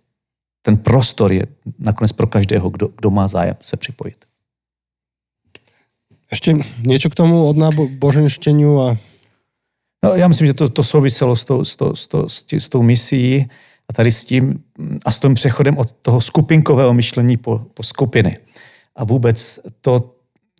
[0.62, 1.46] ten prostor je
[1.78, 4.24] nakonec pro každého, kdo, kdo má zájem se připojit.
[6.30, 8.96] Ještě něco k tomu od náboženštění a
[10.04, 12.82] No, já myslím, že to, to souviselo s tou, s, tou, s, tou, s tou
[12.82, 13.48] misií
[13.88, 14.60] a tady s tím
[15.04, 18.36] a s tím přechodem od toho skupinkového myšlení po, po skupiny.
[18.96, 20.14] A vůbec to,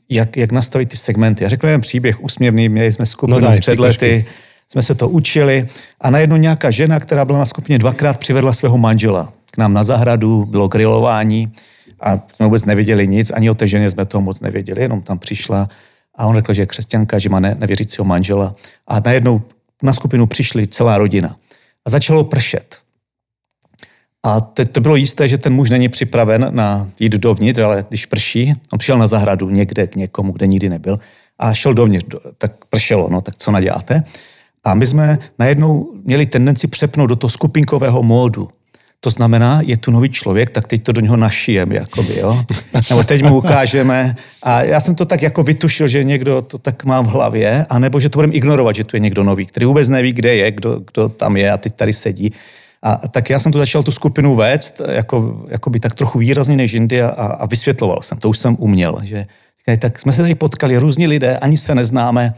[0.09, 1.45] jak, jak nastavit ty segmenty.
[1.45, 4.27] Já řeknu jen příběh úsměvný, měli jsme skupinu no daj, před lety,
[4.69, 5.69] jsme se to učili
[6.01, 9.85] a najednou nějaká žena, která byla na skupině dvakrát, přivedla svého manžela k nám na
[9.85, 11.53] zahradu, bylo grilování
[12.01, 15.19] a jsme vůbec nevěděli nic, ani o té ženě jsme toho moc nevěděli, jenom tam
[15.19, 15.69] přišla
[16.15, 18.55] a on řekl, že je křesťanka, že má ne, nevěřícího manžela.
[18.87, 19.43] A najednou
[19.83, 21.37] na skupinu přišli celá rodina.
[21.87, 22.79] A začalo pršet.
[24.23, 28.07] A teď to bylo jisté, že ten muž není připraven na jít dovnitř, ale když
[28.07, 30.99] prší, on přišel na zahradu někde k někomu, kde nikdy nebyl
[31.39, 34.03] a šel dovnitř, tak pršelo, no tak co naděláte?
[34.65, 38.49] A my jsme najednou měli tendenci přepnout do toho skupinkového módu.
[39.03, 42.45] To znamená, je tu nový člověk, tak teď to do něho našijeme, jakoby, jo?
[42.91, 44.15] Nebo teď mu ukážeme.
[44.43, 48.01] A já jsem to tak jako vytušil, že někdo to tak má v hlavě, anebo
[48.01, 50.81] že to budeme ignorovat, že tu je někdo nový, který vůbec neví, kde je, kdo,
[50.93, 52.33] kdo tam je a teď tady sedí.
[52.83, 56.57] A tak já jsem tu začal tu skupinu vést, jako, jako by tak trochu výrazně
[56.57, 59.27] než jindy a, a vysvětloval jsem, to už jsem uměl, že
[59.79, 62.35] tak jsme se tady potkali, různí lidé, ani se neznáme,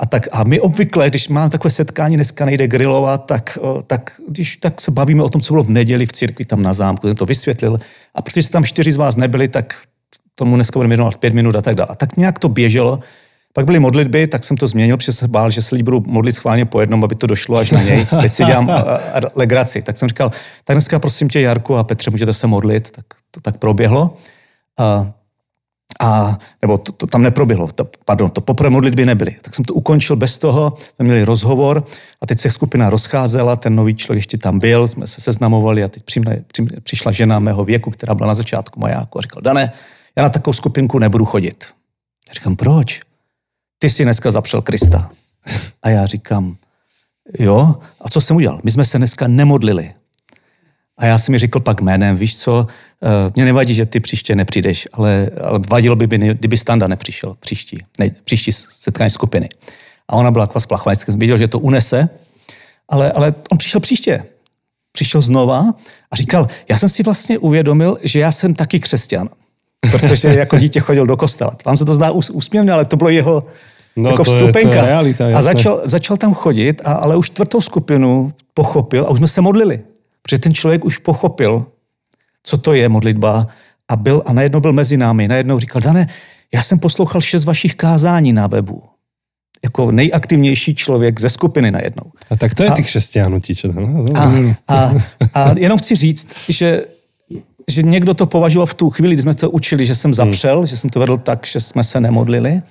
[0.00, 4.56] a, tak, a my obvykle, když máme takové setkání, dneska nejde grilovat, tak, tak, když,
[4.56, 7.16] tak se bavíme o tom, co bylo v neděli v církvi tam na zámku, jsem
[7.16, 7.78] to vysvětlil.
[8.14, 9.74] A protože tam čtyři z vás nebyli, tak
[10.34, 11.88] tomu dneska budeme věnovat pět minut a tak dále.
[11.90, 12.98] A tak nějak to běželo.
[13.52, 16.34] Pak byly modlitby, tak jsem to změnil, protože se bál, že se lidi budou modlit
[16.34, 18.06] schválně po jednom, aby to došlo až na něj.
[18.20, 18.70] Teď si dělám
[19.34, 19.82] legraci.
[19.82, 20.30] Tak jsem říkal,
[20.64, 22.90] tak dneska prosím tě, Jarku a Petře, můžete se modlit.
[22.90, 24.14] Tak to tak proběhlo.
[24.78, 25.12] A
[26.00, 29.36] a, nebo to, to tam neproběhlo, to, pardon, to poprvé modlitby nebyly.
[29.42, 31.84] Tak jsem to ukončil bez toho, jsme měli rozhovor
[32.22, 35.88] a teď se skupina rozcházela, ten nový člověk ještě tam byl, jsme se seznamovali a
[35.88, 39.72] teď přimne, přim, přišla žena mého věku, která byla na začátku majáku a říkal, Dane,
[40.16, 41.64] já na takovou skupinku nebudu chodit.
[42.28, 43.00] Já říkám, proč?
[43.78, 45.10] Ty jsi dneska zapřel Krista.
[45.82, 46.56] A já říkám,
[47.38, 48.60] jo, a co jsem udělal?
[48.64, 49.94] My jsme se dneska nemodlili.
[51.00, 52.66] A já jsem mi řekl pak jménem, víš co,
[53.00, 57.34] uh, mě nevadí, že ty příště nepřijdeš, ale, ale vadilo by, by, kdyby Standa nepřišel
[57.40, 59.48] příští, ne, příští setkání skupiny.
[60.08, 62.08] A ona byla taková splachovaná, jsem viděl, že to unese,
[62.88, 64.24] ale, ale on přišel příště.
[64.92, 65.74] Přišel znova
[66.10, 69.28] a říkal, já jsem si vlastně uvědomil, že já jsem taky křesťan,
[69.90, 71.56] protože jako dítě chodil do kostela.
[71.66, 73.44] Vám se to zdá úsměvně, ale to bylo jeho,
[73.96, 74.70] No, jako to je- vstupenka.
[74.70, 79.10] to je realita, a začal, začal tam chodit, a, ale už čtvrtou skupinu pochopil a
[79.10, 79.80] už jsme se modlili.
[80.30, 81.66] Protože ten člověk už pochopil,
[82.42, 83.46] co to je modlitba
[83.88, 85.28] a, byl, a najednou byl mezi námi.
[85.28, 86.06] Najednou říkal, Dane,
[86.54, 88.82] já jsem poslouchal šest vašich kázání na webu.
[89.64, 92.12] Jako nejaktivnější člověk ze skupiny najednou.
[92.30, 93.72] A tak to je A- tých křesťanů, čo?
[93.72, 94.32] No, A,
[94.68, 94.92] a,
[95.34, 96.84] a jenom chci říct, že,
[97.68, 100.76] že někdo to považoval v tu chvíli, kdy jsme to učili, že jsem zapřel, že
[100.76, 102.62] jsem to vedl tak, že jsme se nemodlili.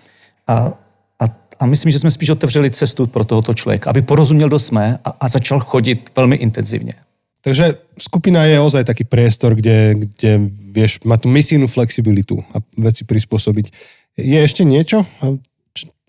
[0.47, 0.71] A,
[1.19, 1.25] a,
[1.59, 5.13] a myslím, že jsme spíš otevřeli cestu pro tohoto člověka, aby porozuměl, kdo jsme a,
[5.19, 6.93] a začal chodit velmi intenzivně.
[7.41, 13.07] Takže skupina je ozaj taký priestor, kde, kde vieš, má tú misijnú flexibilitu a veci
[13.07, 13.71] prispôsobiť.
[14.19, 15.07] Je ešte niečo?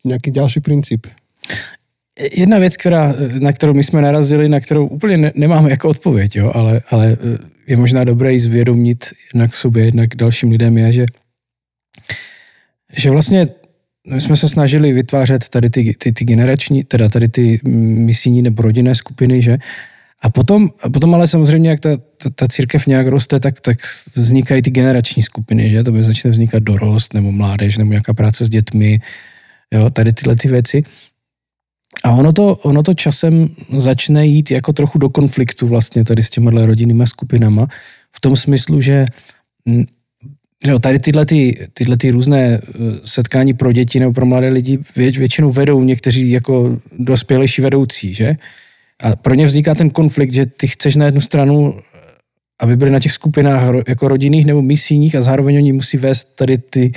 [0.03, 1.07] Nejaký ďalší princíp?
[2.19, 6.37] Jedna věc, která, na kterou my jsme narazili, na kterou úplně ne, nemáme jako odpověď,
[6.37, 10.93] jo, ale, ale eh, je možná dobré ji zvědomit jednak sobě, jednak dalším lidem, je,
[10.93, 11.07] že,
[12.97, 13.49] že vlastně
[14.09, 18.43] my jsme se snažili vytvářet tady ty, ty, ty generační, teda tady ty mm, misijní
[18.43, 19.59] nebo rodinné skupiny, že
[20.23, 23.79] a potom, a potom ale samozřejmě, jak ta, ta, ta církev nějak roste, tak, tak
[24.17, 28.45] vznikají ty generační skupiny, že to by začne vznikat dorost nebo mládež nebo nějaká práce
[28.45, 29.01] s dětmi,
[29.75, 30.83] jo, tady tyhle ty věci.
[32.05, 36.31] A ono to, ono to časem začne jít jako trochu do konfliktu vlastně tady s
[36.31, 37.67] těma rodinnýma skupinama,
[38.17, 39.07] v tom smyslu, že,
[39.65, 39.85] mm,
[40.67, 42.61] že jo, tady tyhle, ty, tyhle ty různé eh,
[43.05, 48.37] setkání pro děti nebo pro mladé lidi věč, většinou vedou někteří jako dospělejší vedoucí, že?
[49.03, 51.75] A pro ně vzniká ten konflikt, že ty chceš na jednu stranu,
[52.61, 56.59] aby byli na těch skupinách jako rodinných nebo misijních a zároveň oni musí vést tady
[56.59, 56.93] ty,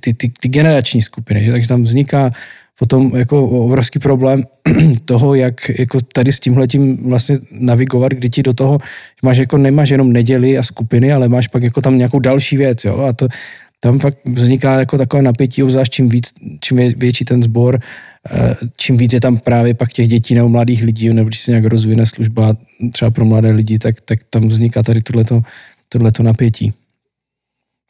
[0.00, 1.52] ty, ty, ty generační skupiny, že?
[1.52, 2.30] takže tam vzniká
[2.78, 4.42] potom jako obrovský problém
[5.04, 8.78] toho, jak jako tady s tímhletím vlastně navigovat, kdy ti do toho
[9.22, 12.84] máš jako nemáš jenom neděli a skupiny, ale máš pak jako tam nějakou další věc,
[12.84, 13.28] jo, a to
[13.80, 17.86] tam fakt vzniká jako takové napětí, obzvlášť čím víc, čím je větší ten sbor, eh,
[18.76, 21.64] čím víc je tam právě pak těch dětí nebo mladých lidí, nebo když se nějak
[21.64, 22.56] rozvine služba
[22.92, 25.42] třeba pro mladé lidi, tak, tak tam vzniká tady tohleto,
[25.88, 26.72] tohleto napětí.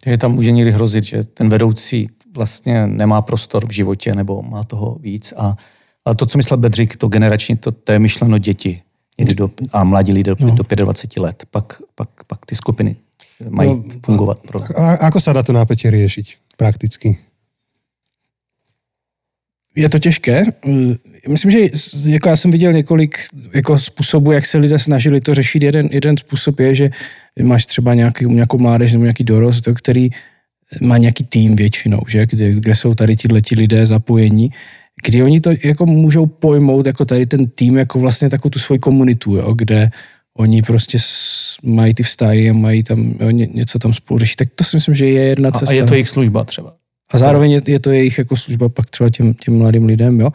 [0.04, 4.64] Takže tam může někdy hrozit, že ten vedoucí vlastně nemá prostor v životě nebo má
[4.64, 5.34] toho víc.
[5.36, 5.56] A,
[6.04, 8.82] a to, co myslel Bedřik, to generační, to, to je myšleno děti
[9.18, 10.54] někdy do, a mladí lidé do, No.
[10.54, 11.44] do 25 let.
[11.50, 12.96] Pak, pak, pak ty skupiny
[13.48, 14.38] mají No, fungovat.
[14.40, 14.60] Pro...
[14.76, 17.16] A ako sa dá to napätie riešiť prakticky?
[19.76, 20.42] Je to těžké.
[20.68, 20.94] Eh,
[21.28, 21.58] Myslím, že
[22.06, 23.18] jako já jsem viděl několik
[23.54, 25.62] jako způsobů, jak se lidé snažili to řešit.
[25.62, 26.90] Jeden, jeden způsob je, že
[27.42, 30.10] máš třeba nějaký, nějakou mládež nebo nějaký dorost, který
[30.80, 32.26] má nějaký tým většinou, že?
[32.26, 34.50] Kde, kde jsou tady ti lidé zapojení,
[35.06, 38.78] kdy oni to jako můžou pojmout jako tady ten tým jako vlastně takovou tu svoji
[38.78, 39.54] komunitu, jo?
[39.54, 39.90] kde
[40.38, 40.98] oni prostě
[41.62, 44.36] mají ty vztahy a mají tam jo, ně, něco tam spolu řešit.
[44.36, 45.70] Tak to si myslím, že je jedna cesta.
[45.70, 46.79] a je to jejich služba třeba.
[47.10, 50.28] A zároveň je, je to jejich jako služba pak třeba těm, těm mladým lidem, jo.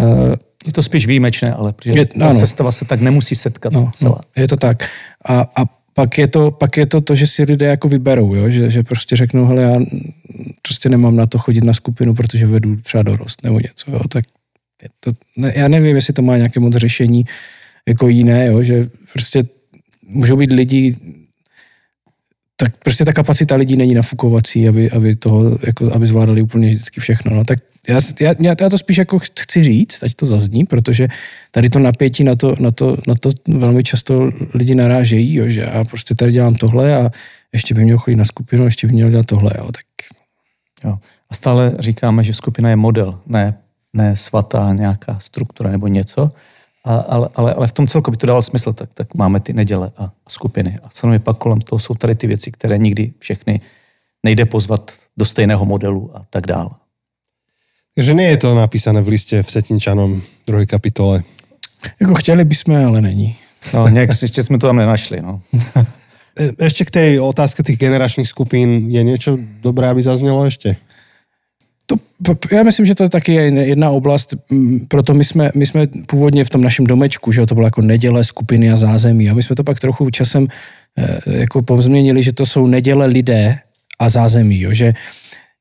[0.00, 0.34] Uh,
[0.66, 2.40] Je to spíš výjimečné, ale protože Je- ta ano.
[2.40, 4.10] sestava se tak nemusí setkat no, celá.
[4.36, 4.88] no, je to tak.
[5.24, 8.50] A, a pak, je to, pak je to to, že si lidé jako vyberou, jo?
[8.50, 9.74] Že, že prostě řeknou, hele, já
[10.62, 14.00] prostě nemám na to chodit na skupinu, protože vedu třeba dorost nebo něco, jo?
[14.08, 14.24] tak
[14.82, 17.24] je to, ne, já nevím, jestli to má nějaké moc řešení
[17.88, 18.62] jako jiné, jo?
[18.62, 19.42] že prostě
[20.08, 20.94] můžou být lidi,
[22.60, 27.00] tak prostě ta kapacita lidí není nafukovací, aby, aby, toho, jako, aby zvládali úplně vždycky
[27.00, 27.36] všechno.
[27.36, 31.08] No, tak já, já, já, to spíš jako chci říct, ať to zazní, protože
[31.50, 35.60] tady to napětí na to, na to, na to velmi často lidi narážejí, jo, že
[35.60, 37.10] já prostě tady dělám tohle a
[37.52, 39.84] ještě by měl chodit na skupinu, ještě by měl dělat tohle, jo, tak
[40.84, 40.98] Jo.
[41.30, 43.58] A stále říkáme, že skupina je model, ne,
[43.92, 46.30] ne svatá nějaká struktura nebo něco,
[46.84, 49.52] a, ale, ale, ale v tom celku by to dalo smysl, tak, tak máme ty
[49.52, 50.78] neděle a, a skupiny.
[50.82, 53.60] A samozřejmě pak kolem toho jsou tady ty věci, které nikdy všechny
[54.24, 56.70] nejde pozvat do stejného modelu a tak dále.
[57.94, 61.22] Takže nie je to napísané v liste v Setinčanom, druhej kapitole.
[62.00, 63.36] jako chtěli bychom, ale není.
[63.74, 65.20] No, nějak ještě jsme to tam nenašli.
[65.22, 65.42] No.
[66.38, 70.78] E, Ešte k tej otázke tých generačných skupín je niečo dobré, aby zaznelo ešte?
[71.90, 75.86] To, já myslím, že to je taky jedna oblast, mm, proto my jsme, my jsme
[76.06, 79.42] původně v tom našem domečku, že to bylo jako neděle, skupiny a zázemí a my
[79.42, 80.46] jsme to pak trochu časem
[80.98, 83.58] eh, jako pozměnili, že to jsou neděle lidé
[83.98, 84.94] a zázemí, jo, že,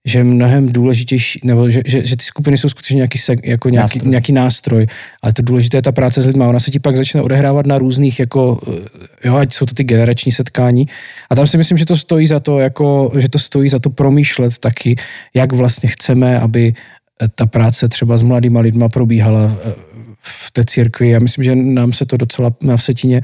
[0.06, 3.98] že mnohem důležitější, nebo že, že, že ty skupiny jsou skutečně nějaký, seg, jako nějaký,
[3.98, 4.10] Nástroj.
[4.10, 4.88] nějaký nástroj,
[5.22, 7.78] ale to důležité je ta práce s lidmi, ona se ti pak začne odehrávat na
[7.78, 10.86] různých, jako, eh, jo, ať jsou to ty generační setkání
[11.30, 13.90] a tam si myslím, že to stojí za to, jako, že to stojí za to
[13.90, 14.96] promýšlet taky,
[15.34, 16.74] jak vlastně chceme, aby
[17.22, 19.74] eh, ta práce třeba s mladýma lidma probíhala eh,
[20.22, 21.10] v té církvi.
[21.10, 23.22] Já myslím, že nám se to docela na Vsetině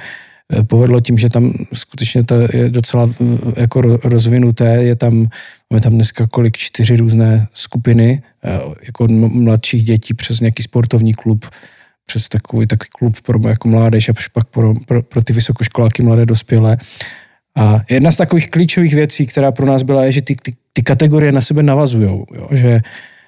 [0.68, 3.10] povedlo tím, že tam skutečně to je docela
[3.56, 5.26] jako rozvinuté, je tam,
[5.74, 11.46] máme tam dneska kolik, čtyři různé skupiny, eh, jako mladších dětí přes nějaký sportovní klub,
[12.06, 16.26] přes takový, takový klub pro jako mládež a pak pro, pro, pro ty vysokoškoláky mladé
[16.26, 16.78] dospělé.
[17.58, 20.82] A jedna z takových klíčových věcí, která pro nás byla, je, že ty, ty, ty
[20.84, 22.24] kategorie na sebe navazují.
[22.52, 22.82] Že,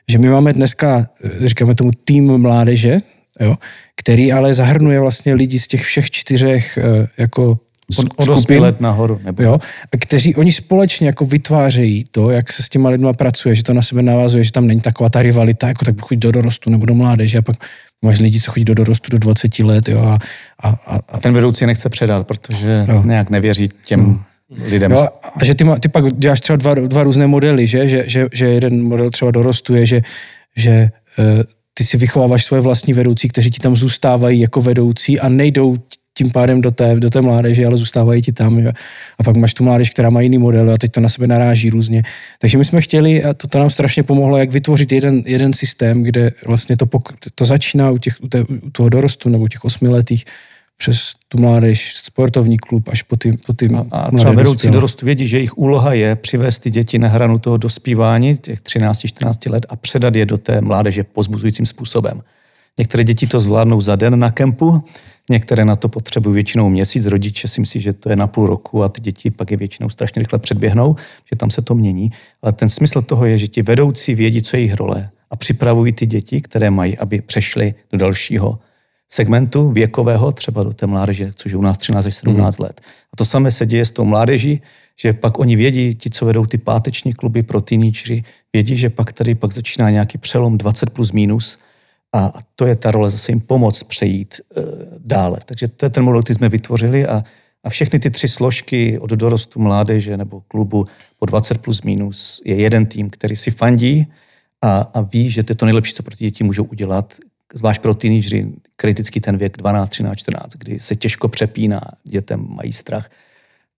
[0.08, 1.10] že my máme dneska,
[1.46, 2.98] říkáme tomu tým mládeže,
[3.40, 3.56] jo,
[3.96, 7.60] který ale zahrnuje vlastně lidi z těch všech čtyřech eh, jako
[7.96, 9.20] od, od skupin, let nahoru.
[9.24, 9.44] Nebo...
[9.44, 9.60] Jo,
[9.94, 13.74] a kteří oni společně jako vytvářejí to, jak se s těma lidma pracuje, že to
[13.74, 16.86] na sebe navazuje, že tam není taková ta rivalita, jako tak chodit do dorostu nebo
[16.86, 17.56] do mládeže a pak
[18.02, 19.90] máš lidi, co chodí do dorostu do 20 let.
[19.90, 20.18] Jo, a,
[20.64, 23.04] a, a, a ten vedoucí nechce předat, protože jo.
[23.06, 24.20] nějak nevěří těm hmm.
[24.66, 24.92] lidem.
[24.92, 27.90] Jo, a že ty, ty pak děláš třeba dva, dva různé modely, že?
[27.90, 30.02] Že, že, že jeden model třeba dorostuje, že,
[30.56, 35.30] že uh, ty si vychováváš svoje vlastní vedoucí, kteří ti tam zůstávají jako vedoucí a
[35.30, 35.76] nejdou
[36.18, 38.62] tím pádem do té, do té mládeže, ale zůstávají ti tam.
[38.62, 38.72] Že?
[39.20, 41.70] A pak máš tu mládež, která má jiný model a teď to na sebe naráží
[41.70, 42.04] různě.
[42.40, 46.04] Takže my jsme chtěli, a to, to nám strašně pomohlo, jak vytvořit jeden, jeden systém,
[46.04, 46.86] kde vlastně to,
[47.36, 50.26] to začíná u, těch, u, té, u toho dorostu nebo u těch osmiletých,
[50.78, 55.06] přes tu mládež, sportovní klub až po ty, po ty A, a třeba vedoucí dorostu
[55.06, 59.66] vědí, že jejich úloha je přivést ty děti na hranu toho dospívání, těch 13-14 let
[59.70, 62.22] a předat je do té mládeže pozbuzujícím způsobem.
[62.78, 64.84] Některé děti to zvládnou za den na kempu,
[65.30, 68.84] některé na to potřebují většinou měsíc, rodiče si myslí, že to je na půl roku
[68.84, 70.96] a ty děti pak je většinou strašně rychle předběhnou,
[71.30, 72.12] že tam se to mění.
[72.42, 75.94] Ale ten smysl toho je, že ti vedoucí vědí, co je jejich role a připravují
[75.94, 78.60] ty děti, které mají, aby přešly do dalšího
[79.10, 82.66] segmentu věkového, třeba do té mládeže, což je u nás 13 až 17 mm.
[82.66, 82.82] let.
[83.14, 84.62] A to samé se děje s tou mládeží,
[85.00, 89.14] že pak oni vědí, ti, co vedou ty páteční kluby pro teenagery, vědí, že pak
[89.14, 91.58] tady pak začíná nějaký přelom 20 plus minus
[92.14, 94.62] a to je ta role zase jim pomoct přejít e,
[94.98, 95.40] dále.
[95.46, 97.24] Takže to je ten model, který jsme vytvořili a,
[97.64, 100.86] a všechny ty tři složky od dorostu mládeže nebo klubu
[101.20, 104.08] po 20 plus minus je jeden tým, který si fandí
[104.62, 107.14] a, a ví, že to je to nejlepší, co pro ty děti můžou udělat,
[107.54, 112.74] zvlášť pro teenagery, kritický ten věk 12, 13, 14, kdy se těžko přepíná, dětem mají
[112.74, 113.10] strach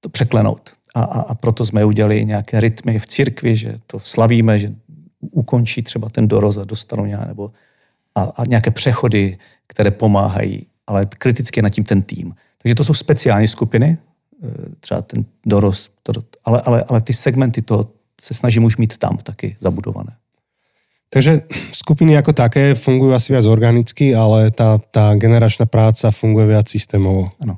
[0.01, 0.73] to překlenout.
[0.95, 4.73] A, a, a proto jsme udělali nějaké rytmy v církvi, že to slavíme, že
[5.31, 7.51] ukončí třeba ten doroz a dostanou nějak, nebo
[8.19, 12.33] a, a nějaké přechody, které pomáhají, ale kriticky na tím ten tým.
[12.61, 13.97] Takže to jsou speciální skupiny,
[14.43, 15.91] e, třeba ten dorost,
[16.45, 17.89] ale, ale, ale ty segmenty to
[18.21, 20.11] se snažím už mít tam taky zabudované.
[21.09, 26.69] Takže skupiny jako také fungují asi viac organicky, ale ta, ta generačná práca funguje viac
[26.69, 27.23] systémovo.
[27.41, 27.57] Ano.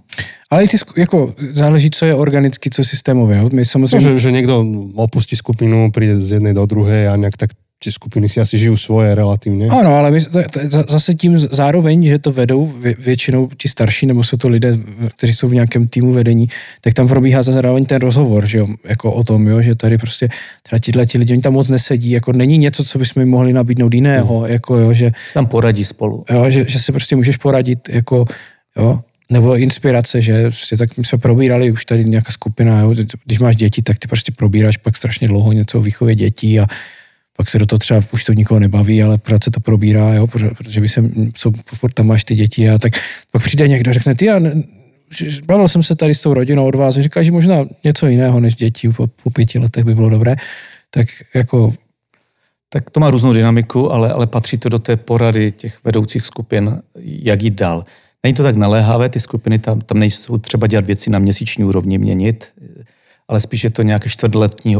[0.49, 3.43] Ale i ty, jako záleží, co je organicky, co systémové.
[3.53, 4.07] My samozřejmě...
[4.07, 7.49] No, že, že někdo opustí skupinu, přijde z jedné do druhé a nějak tak
[7.83, 9.65] ty skupiny si asi žijú svoje relativně.
[9.73, 10.39] Ano, ale my, to,
[10.69, 14.77] to, zase tím zároveň, že to vedou vě, většinou ti starší, nebo jsou to lidé,
[15.17, 16.47] kteří jsou v nějakém týmu vedení,
[16.81, 20.29] tak tam probíhá zároveň ten rozhovor, že jo, jako o tom, jo, že tady prostě
[20.69, 23.53] teda tihle ti lidi, oni tam moc nesedí, jako není něco, co bychom jim mohli
[23.53, 24.51] nabídnout jiného, hmm.
[24.51, 25.11] jako jo, že...
[25.33, 26.25] Tam poradí spolu.
[26.29, 28.25] Jo, že, že si prostě můžeš poradit, jako,
[28.77, 32.93] jo, nebo inspirace, že prostě tak my jsme probírali už tady nějaká skupina, jo,
[33.25, 36.67] když máš děti, tak ty prostě probíráš pak strašně dlouho něco o výchově dětí a
[37.41, 40.27] pak se do toho třeba už to nikoho nebaví, ale pořád se to probírá, jo,
[40.27, 41.03] protože by se,
[41.35, 42.93] jsou, furt tam máš ty děti a tak
[43.31, 44.39] pak přijde někdo řekne, ty já
[45.45, 48.55] bavil jsem se tady s tou rodinou od vás, říká, že možná něco jiného než
[48.55, 50.35] děti po, po pěti letech by bylo dobré,
[50.89, 51.73] tak jako
[52.69, 56.81] tak to má různou dynamiku, ale, ale patří to do té porady těch vedoucích skupin,
[57.03, 57.83] jak jít dál.
[58.23, 61.97] Není to tak naléhavé, ty skupiny tam, tam nejsou třeba dělat věci na měsíční úrovni
[61.97, 62.53] měnit,
[63.27, 64.77] ale spíš je to nějaké čtvrtletní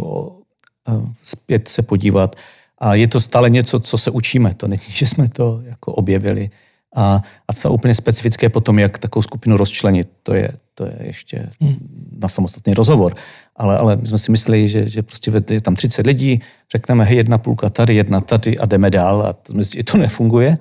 [1.22, 2.36] zpět se podívat.
[2.78, 4.54] A je to stále něco, co se učíme.
[4.54, 6.50] To není, že jsme to jako objevili.
[6.96, 11.50] A, a co úplně specifické potom, jak takovou skupinu rozčlenit, to je, to je ještě
[11.62, 11.76] hmm.
[12.20, 13.15] na samostatný rozhovor.
[13.56, 16.41] Ale, ale my jsme si mysleli, že, že prostě je tam 30 lidí,
[16.72, 20.58] řekneme, hej, jedna půlka tady, jedna tady a jdeme dál a to, to nefunguje.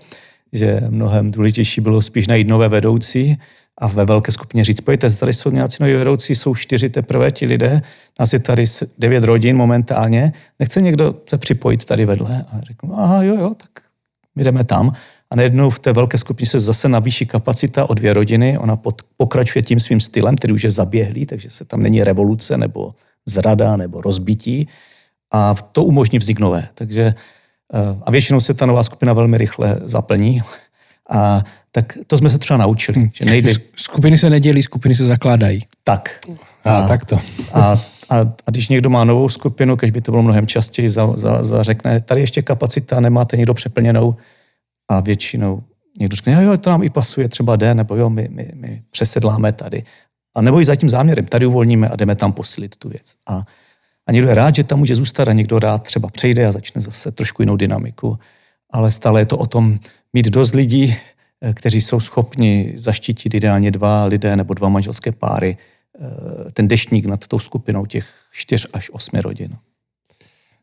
[0.52, 3.38] Že mnohem důležitější bylo spíš najít nové vedoucí
[3.80, 7.46] a ve velké skupině říct, pojďte, tady jsou nějací noví vedoucí, jsou čtyři teprve ti
[7.46, 7.82] lidé,
[8.18, 8.64] nás je tady
[8.98, 12.44] devět rodin momentálně, nechce někdo se připojit tady vedle?
[12.52, 13.70] A řeknu, aha, jo, jo, tak
[14.36, 14.92] my jdeme tam.
[15.30, 19.02] A najednou v té velké skupině se zase navýší kapacita o dvě rodiny, ona pod,
[19.16, 22.94] pokračuje tím svým stylem, který už je zaběhlý, takže se tam není revoluce nebo
[23.26, 24.68] zrada nebo rozbití
[25.32, 26.68] a to umožní vznik nové.
[26.74, 30.42] Takže eh, a většinou se ta nová skupina velmi rychle zaplní
[31.10, 32.98] a tak to jsme se třeba naučili.
[32.98, 33.10] Hmm.
[33.14, 33.52] Že nejde...
[33.82, 35.60] Skupiny se nedělí, skupiny se zakládají.
[35.84, 36.20] Tak.
[36.64, 37.18] A, a tak to.
[37.54, 37.60] A,
[38.10, 41.42] a, a když někdo má novou skupinu, když by to bylo mnohem častěji, za, za,
[41.42, 44.16] za řekne, tady ještě kapacita, nemáte někdo přeplněnou
[44.88, 45.62] a většinou
[45.98, 48.82] někdo řekne, jo, jo, to nám i pasuje, třeba den, nebo jo, my, my, my
[48.90, 49.84] přesedláme tady.
[50.34, 53.14] A nebo i za tím záměrem, tady uvolníme a jdeme tam posilit tu věc.
[53.28, 53.42] A,
[54.06, 56.80] a někdo je rád, že tam může zůstat a někdo rád třeba přejde a začne
[56.80, 58.18] zase trošku jinou dynamiku.
[58.72, 59.78] Ale stále je to o tom
[60.12, 60.96] mít dost lidí,
[61.54, 67.26] kteří jsou schopni zaštítit ideálně dva lidé nebo dva manželské páry eh, ten deštník nad
[67.26, 69.56] tou skupinou těch čtyř až osmi rodin.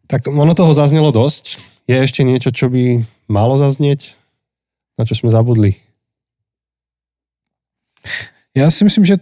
[0.07, 1.59] Tak ono toho zaznělo dosť.
[1.87, 4.15] Je ešte niečo, čo by malo zaznieť?
[4.99, 5.79] Na čo sme zabudli?
[8.57, 9.17] Já si myslím, že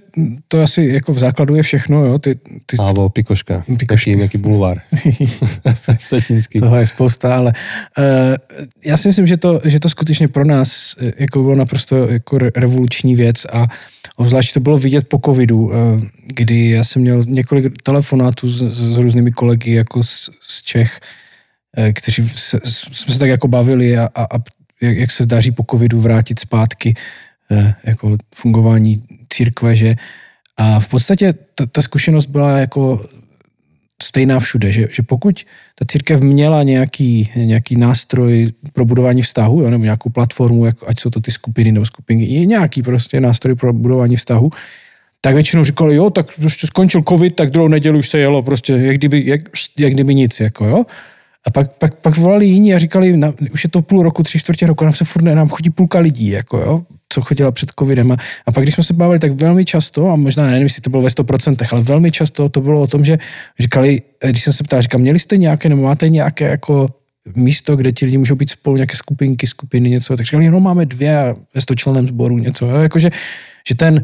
[0.47, 2.19] to asi jako v základu je všechno, jo.
[2.19, 3.63] Ty, ty, Alebo pikoška.
[3.67, 4.15] Pikoška.
[4.15, 4.79] Taký nejaký bulvár.
[5.99, 6.63] Vsetinský.
[6.63, 8.35] toho je spousta, ale uh,
[8.85, 12.37] já si myslím, že to, že to skutečně pro nás eh, jako bylo naprosto jako
[12.37, 13.67] re- revoluční věc a
[14.15, 15.73] obzvlášť to bylo vidět po covidu, uh,
[16.27, 20.99] kdy já jsem měl několik telefonátů s, s různými kolegy jako z, z Čech,
[21.77, 24.37] uh, kteří se, jsme se tak jako bavili a, a, a
[24.81, 26.93] jak, jak se daří po covidu vrátit zpátky
[27.51, 29.95] uh, jako fungování církve, že
[30.57, 33.05] a v podstatě ta, ta zkušenost byla jako
[34.03, 35.45] stejná všude, že, že pokud
[35.75, 40.99] ta církev měla nějaký, nějaký nástroj pro budování vztahu, jo, nebo nějakou platformu, jako, ať
[40.99, 44.49] jsou to ty skupiny nebo skupinky, je nějaký prostě nástroj pro budování vztahu,
[45.21, 48.73] tak většinou říkali, jo, tak už skončil covid, tak druhou neděli už se jelo prostě,
[48.73, 49.41] jak kdyby, jak,
[49.79, 50.85] jak kdyby nic, jako jo.
[51.47, 54.39] A pak, pak, pak volali jiní a říkali, na, už je to půl roku, tři
[54.39, 58.11] čtvrtě roku, nám se furt nám chodí půlka lidí, jako jo, co chodila před covidem.
[58.11, 60.89] A, a pak, když jsme se bavili, tak velmi často, a možná nevím, jestli to
[60.89, 63.17] bylo ve 100%, ale velmi často to bylo o tom, že
[63.59, 66.87] říkali, když jsem se ptal, říkám, měli jste nějaké, nebo máte nějaké jako
[67.35, 70.85] místo, kde ti lidi můžou být spolu, nějaké skupinky, skupiny, něco, tak říkali, no máme
[70.85, 73.09] dvě ve stočleném sboru, něco, jo, jakože,
[73.67, 74.03] že ten,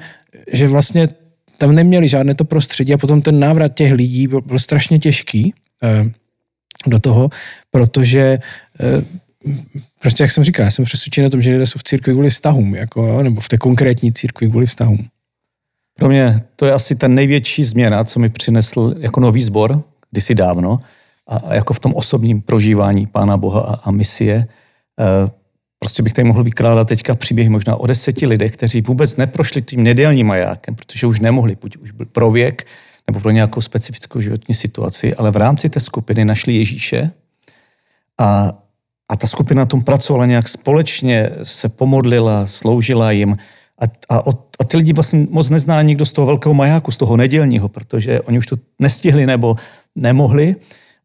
[0.54, 1.10] že vlastně
[1.58, 5.54] tam neměli žádné to prostředí a potom ten návrat těch lidí byl, byl strašně těžký.
[5.84, 6.12] Eh,
[6.88, 7.30] do toho,
[7.72, 8.40] protože
[10.00, 12.30] prostě, jak jsem říkal, já jsem přesvědčený o tom, že lidé jsou v církvi kvůli
[12.30, 15.08] vztahům, jako, nebo v té konkrétní církvi kvůli vztahům.
[16.00, 20.36] Pro mě to je asi ta největší změna, co mi přinesl jako nový sbor, kdysi
[20.36, 20.80] dávno,
[21.28, 24.36] a, jako v tom osobním prožívání Pána Boha a, misie.
[24.36, 24.48] E,
[25.80, 29.84] prostě bych tady mohl vykládat teďka příběhy možná o deseti lidech, kteří vůbec neprošli tím
[29.84, 32.68] nedělním majákem, protože už nemohli, buď už byl pro věk,
[33.12, 37.12] nebo pro nějakou specifickou životní situaci, ale v rámci té skupiny našli Ježíše
[38.20, 38.54] a,
[39.10, 43.38] a ta skupina na tom pracovala nějak společně, se pomodlila, sloužila jim.
[43.82, 44.24] A, a,
[44.60, 48.22] a ty lidi vlastně moc nezná nikdo z toho velkého majáku, z toho nedělního, protože
[48.22, 49.56] oni už to nestihli nebo
[49.96, 50.56] nemohli.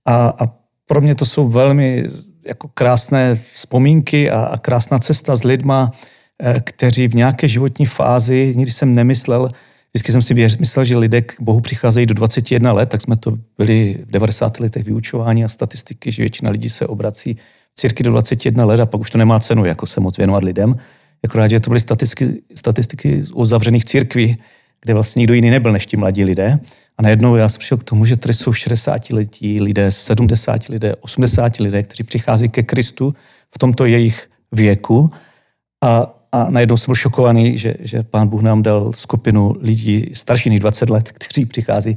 [0.07, 0.48] A, a
[0.86, 2.04] pro mě to jsou velmi
[2.46, 5.90] jako krásné vzpomínky a, a krásná cesta s lidma,
[6.38, 9.50] eh, kteří v nějaké životní fázi, nikdy jsem nemyslel,
[9.97, 13.38] Vždycky jsem si myslel, že lidé k Bohu přicházejí do 21 let, tak jsme to
[13.59, 14.61] byli v 90.
[14.61, 17.36] letech vyučování a statistiky, že většina lidí se obrací
[17.72, 20.42] v círky do 21 let a pak už to nemá cenu, jako se moc věnovat
[20.42, 20.76] lidem.
[21.24, 24.38] Akorát, že to byly statistiky, statistiky u zavřených církví,
[24.80, 26.59] kde vlastně nikdo jiný nebyl než ti mladí lidé.
[26.99, 30.94] A najednou já jsem přišel k tomu, že tady jsou 60 letí lidé, 70 lidé,
[31.01, 33.14] 80 lidé, kteří přichází ke Kristu
[33.55, 35.11] v tomto jejich věku.
[35.84, 40.51] A a najednou jsem byl šokovaný, že, že pán Bůh nám dal skupinu lidí starší
[40.51, 41.97] než 20 let, kteří přichází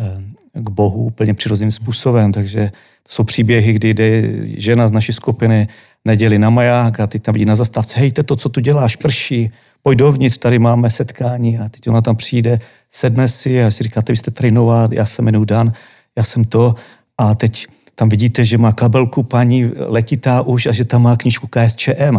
[0.00, 0.22] eh,
[0.54, 2.32] k Bohu úplně přirozeným způsobem.
[2.32, 2.70] Takže
[3.02, 4.22] to jsou příběhy, kdy jde
[4.56, 5.68] žena z naší skupiny
[6.04, 9.50] neděli na maják a ty tam vidí na zastávce, hejte to, co tu děláš, prší,
[9.82, 11.58] pojď dovnitř, tady máme setkání.
[11.58, 12.60] A teď ona tam přijde,
[12.90, 15.72] sedne si a si říkáte, vy jste tady nová, já jsem jmenuji Dan,
[16.16, 16.74] já jsem to.
[17.18, 21.46] A teď tam vidíte, že má kabelku paní letitá už a že tam má knížku
[21.46, 22.18] KSČM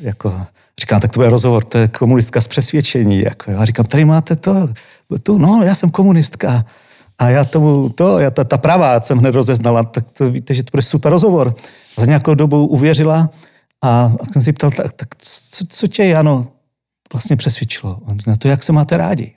[0.00, 0.46] jako,
[0.80, 3.20] říkám, tak to bude rozhovor, to je komunistka z přesvědčení.
[3.20, 4.68] Jako, a říkám, tady máte to,
[5.22, 6.64] tu, no, já jsem komunistka.
[7.18, 10.62] A já tomu, to, já ta, ta pravá jsem hned rozeznala, tak to víte, že
[10.62, 11.54] to bude super rozhovor.
[11.98, 13.30] Za nějakou dobu uvěřila
[13.82, 16.46] a, a jsem si ptal, tak, tak co, co tě, Jano,
[17.12, 17.98] vlastně přesvědčilo?
[18.26, 19.34] Na to, jak se máte rádi.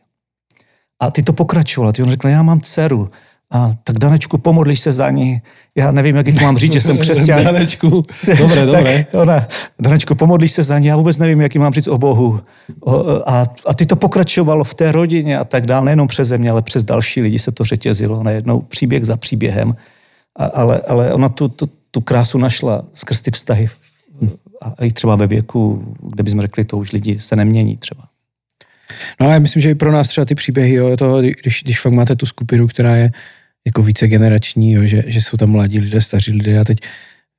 [1.02, 1.92] A ty to pokračovala.
[1.92, 3.12] Ty on řekl, já mám dceru
[3.52, 5.42] a tak Danečku, pomodlíš se za ní.
[5.76, 7.44] Já nevím, jak to mám říct, že jsem křesťan.
[7.44, 8.04] Danečku,
[8.38, 9.06] dobré, dobré.
[9.12, 9.48] tak ona,
[9.80, 12.42] Danečku, pomodlíš se za ní, já vůbec nevím, jaký mám říct o Bohu.
[12.80, 16.52] O, a, a ty to pokračovalo v té rodině a tak dále, nejenom přes mě,
[16.52, 19.76] ale přes další lidi se to řetězilo najednou příběh za příběhem.
[20.36, 23.70] A, ale, ale ona tu, tu, tu krásu našla skrz ty vztahy
[24.62, 28.04] a i třeba ve věku, kde bychom řekli, to už lidi se nemění třeba.
[29.20, 31.82] No a já myslím, že i pro nás třeba ty příběhy, jo, toho, když, když
[31.82, 33.12] fakt máte tu skupinu, která je
[33.66, 36.78] jako více generační, jo, že, že jsou tam mladí lidé, staří lidé a teď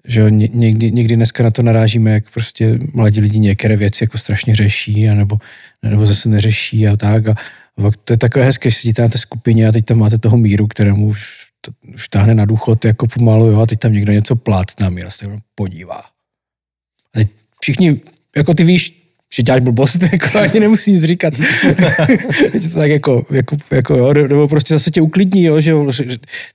[0.05, 4.19] že jo, někdy, někdy dneska na to narážíme, jak prostě mladí lidi některé věci jako
[4.19, 5.37] strašně řeší, anebo,
[5.83, 7.27] nebo zase neřeší a tak.
[7.27, 10.19] A, a to je takové hezké, že sedíte na té skupině a teď tam máte
[10.19, 13.93] toho míru, kterému už, to, už táhne na důchod jako pomalu, jo, a teď tam
[13.93, 15.99] někdo něco plácná míra se podívá.
[15.99, 17.29] A teď
[17.61, 18.01] všichni,
[18.37, 19.02] jako ty víš,
[19.35, 21.35] že děláš blbost, jako ani nemusí nic říkat.
[22.61, 26.05] že to tak jako, jako, jako jo, nebo prostě zase tě uklidní, jo, že, že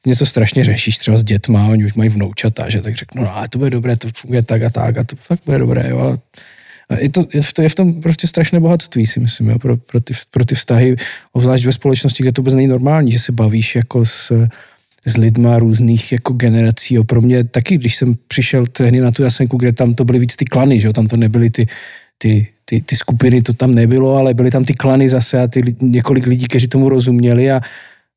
[0.05, 3.47] něco strašně řešíš třeba s dětma, oni už mají vnoučata, že tak řeknu, no a
[3.47, 6.17] to bude dobré, to funguje tak a tak a to fakt bude dobré, jo.
[6.89, 9.77] A je, to, je, to, je v tom prostě strašné bohatství, si myslím, jo, pro,
[9.77, 10.95] pro, ty, pro ty vztahy,
[11.33, 14.47] obzvlášť ve společnosti, kde to vůbec není normální, že se bavíš jako s,
[15.05, 16.95] s lidma různých jako generací.
[16.95, 17.03] Jo.
[17.03, 20.35] Pro mě taky, když jsem přišel tehdy na tu jasenku, kde tam to byly víc
[20.35, 21.67] ty klany, že jo, tam to nebyly ty,
[22.17, 25.75] ty, ty, ty skupiny, to tam nebylo, ale byly tam ty klany zase a ty
[25.81, 27.57] několik lidí, kteří tomu rozuměli a,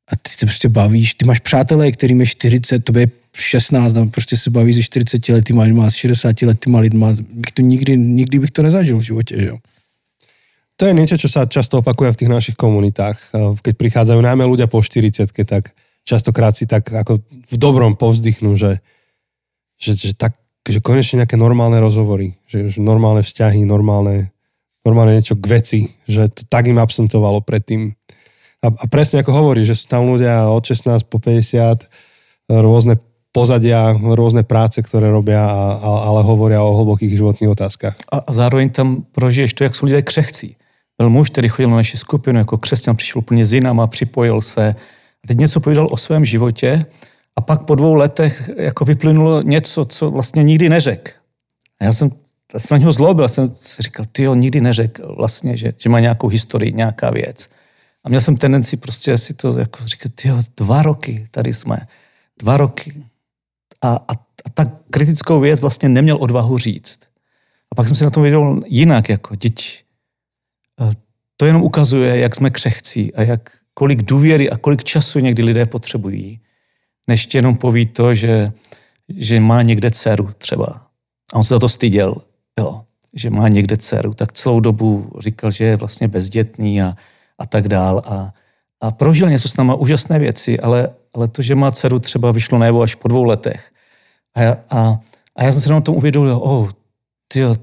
[0.07, 4.07] a ty se prostě bavíš, ty máš přátelé, kterým je 40, to je 16, nebo
[4.11, 8.39] prostě se baví se 40 letýma lidma, s 60 letýma lidma, bych to nikdy, nikdy
[8.39, 9.57] bych to nezažil v životě, že jo.
[10.81, 13.13] To je niečo, čo sa často opakuje v tých našich komunitách.
[13.61, 18.81] Keď prichádzajú najmä ľudia po 40 tak častokrát si tak ako v dobrom povzdychnú, že,
[19.77, 20.33] že, že, tak,
[20.71, 24.31] že konečne nejaké normálne rozhovory, že, že normálne vzťahy, normálne,
[24.87, 27.93] normálne niečo k veci, že to tak im absentovalo predtým.
[28.63, 31.91] A, a presne ako hovorí, že sú tam ľudia od 16 po 50,
[32.49, 32.95] rôzne
[33.31, 37.95] pozadia, rôzne práce, ktoré robia, a, a, ale hovoria o hlbokých životních otázkách.
[38.11, 40.55] A, a zároveň tam prožiješ to, jak jsou lidé křehcí.
[40.97, 44.75] Byl muž, který chodil na naši skupinu jako křesťan, přišel úplně z jinama, připojil se,
[45.23, 46.85] a teď něco povídal o svém životě
[47.35, 51.11] a pak po dvou letech jako vyplynulo něco, co vlastně nikdy neřekl.
[51.79, 52.11] A já jsem,
[52.53, 55.89] já jsem na něho zlobil, jsem si říkal, ty jo, nikdy neřekl vlastně, že, že
[55.89, 57.49] má nějakou historii, nějaká věc.
[58.03, 61.77] A měl jsem tendenci prostě si to jako říkat, ty jo, dva roky tady jsme,
[62.39, 63.03] dva roky.
[63.81, 64.13] A, a,
[64.45, 66.99] a tak kritickou věc vlastně neměl odvahu říct.
[67.71, 69.77] A pak jsem si na tom viděl jinak, jako děti.
[71.37, 75.65] To jenom ukazuje, jak jsme křehcí a jak, kolik důvěry a kolik času někdy lidé
[75.65, 76.41] potřebují,
[77.07, 78.51] než jenom poví to, že,
[79.09, 80.87] že má někde dceru třeba.
[81.33, 82.15] A on se za to styděl,
[82.59, 82.81] jo,
[83.13, 84.13] že má někde dceru.
[84.13, 86.95] Tak celou dobu říkal, že je vlastně bezdětný a,
[87.39, 88.01] a tak dál.
[88.05, 88.33] A,
[88.81, 92.57] a prožil něco s náma úžasné věci, ale, ale to, že má dceru, třeba vyšlo
[92.57, 93.71] najevo až po dvou letech.
[94.35, 94.99] A, a,
[95.35, 96.69] a já jsem se na tom uvědomil, oh,
[97.27, 97.55] tyjo,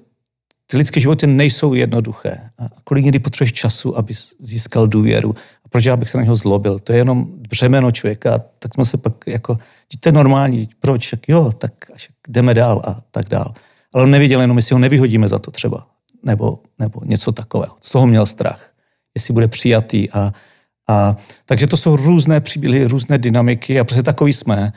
[0.66, 2.50] ty lidské životy nejsou jednoduché.
[2.58, 5.34] A kolik někdy potřebuješ času, aby získal důvěru.
[5.68, 6.78] Proč já bych se na něho zlobil?
[6.78, 8.38] To je jenom břemeno člověka.
[8.58, 9.56] Tak jsme se pak jako,
[10.00, 11.12] to je normální, proč?
[11.12, 13.52] Jak jo, tak až jdeme dál a tak dál.
[13.94, 15.86] Ale on neviděl jenom, jestli ho nevyhodíme za to třeba.
[16.22, 17.76] Nebo, nebo něco takového.
[17.80, 18.70] Z toho měl strach.
[19.14, 20.10] Jestli bude přijatý.
[20.10, 20.32] A,
[20.88, 21.16] a,
[21.46, 24.72] takže to jsou různé příběhy, různé dynamiky a prostě takový jsme.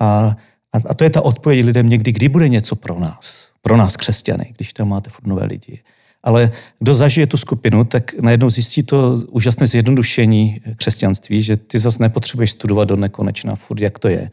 [0.00, 0.36] A,
[0.72, 3.96] a, a to je ta odpověď lidem někdy, kdy bude něco pro nás pro nás
[3.96, 5.82] křesťany, když tam máte furt nové lidi.
[6.22, 12.02] Ale kdo zažije tu skupinu, tak najednou zjistí to úžasné zjednodušení křesťanství, že ty zase
[12.02, 14.30] nepotřebuješ studovat do nekonečna furt, jak to je.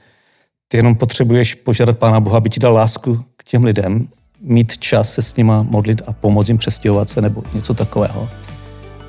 [0.67, 4.07] Ty jenom potřebuješ požádat Pána Boha, aby ti dal lásku k těm lidem,
[4.41, 8.29] mít čas se s nima modlit a pomoct jim přestěhovat se nebo něco takového.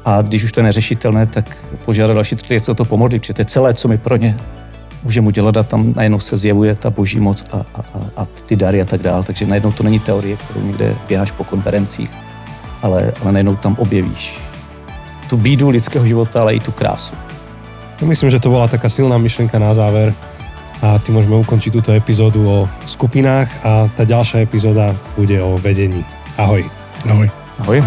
[0.04, 3.40] A když už to je neřešitelné, tak požádat další lidi, co to pomodlit, protože to
[3.40, 4.36] je celé, co mi pro ně
[5.04, 7.84] můžeme udělat a tam najednou se zjevuje ta boží moc a, a,
[8.16, 9.24] a ty dary a tak dále.
[9.24, 12.10] Takže najednou to není teorie, kterou někde běháš po konferencích,
[12.82, 14.48] ale, ale najednou tam objevíš
[15.28, 17.14] tu bídu lidského života, ale i tu krásu.
[18.02, 20.14] Myslím, že to byla taká silná myšlenka na záver
[20.82, 26.04] a ty můžeme ukončit tuto epizódu o skupinách a ta ďalšia epizóda bude o vedení.
[26.38, 26.70] Ahoj.
[27.10, 27.30] Ahoj.
[27.58, 27.82] Ahoj.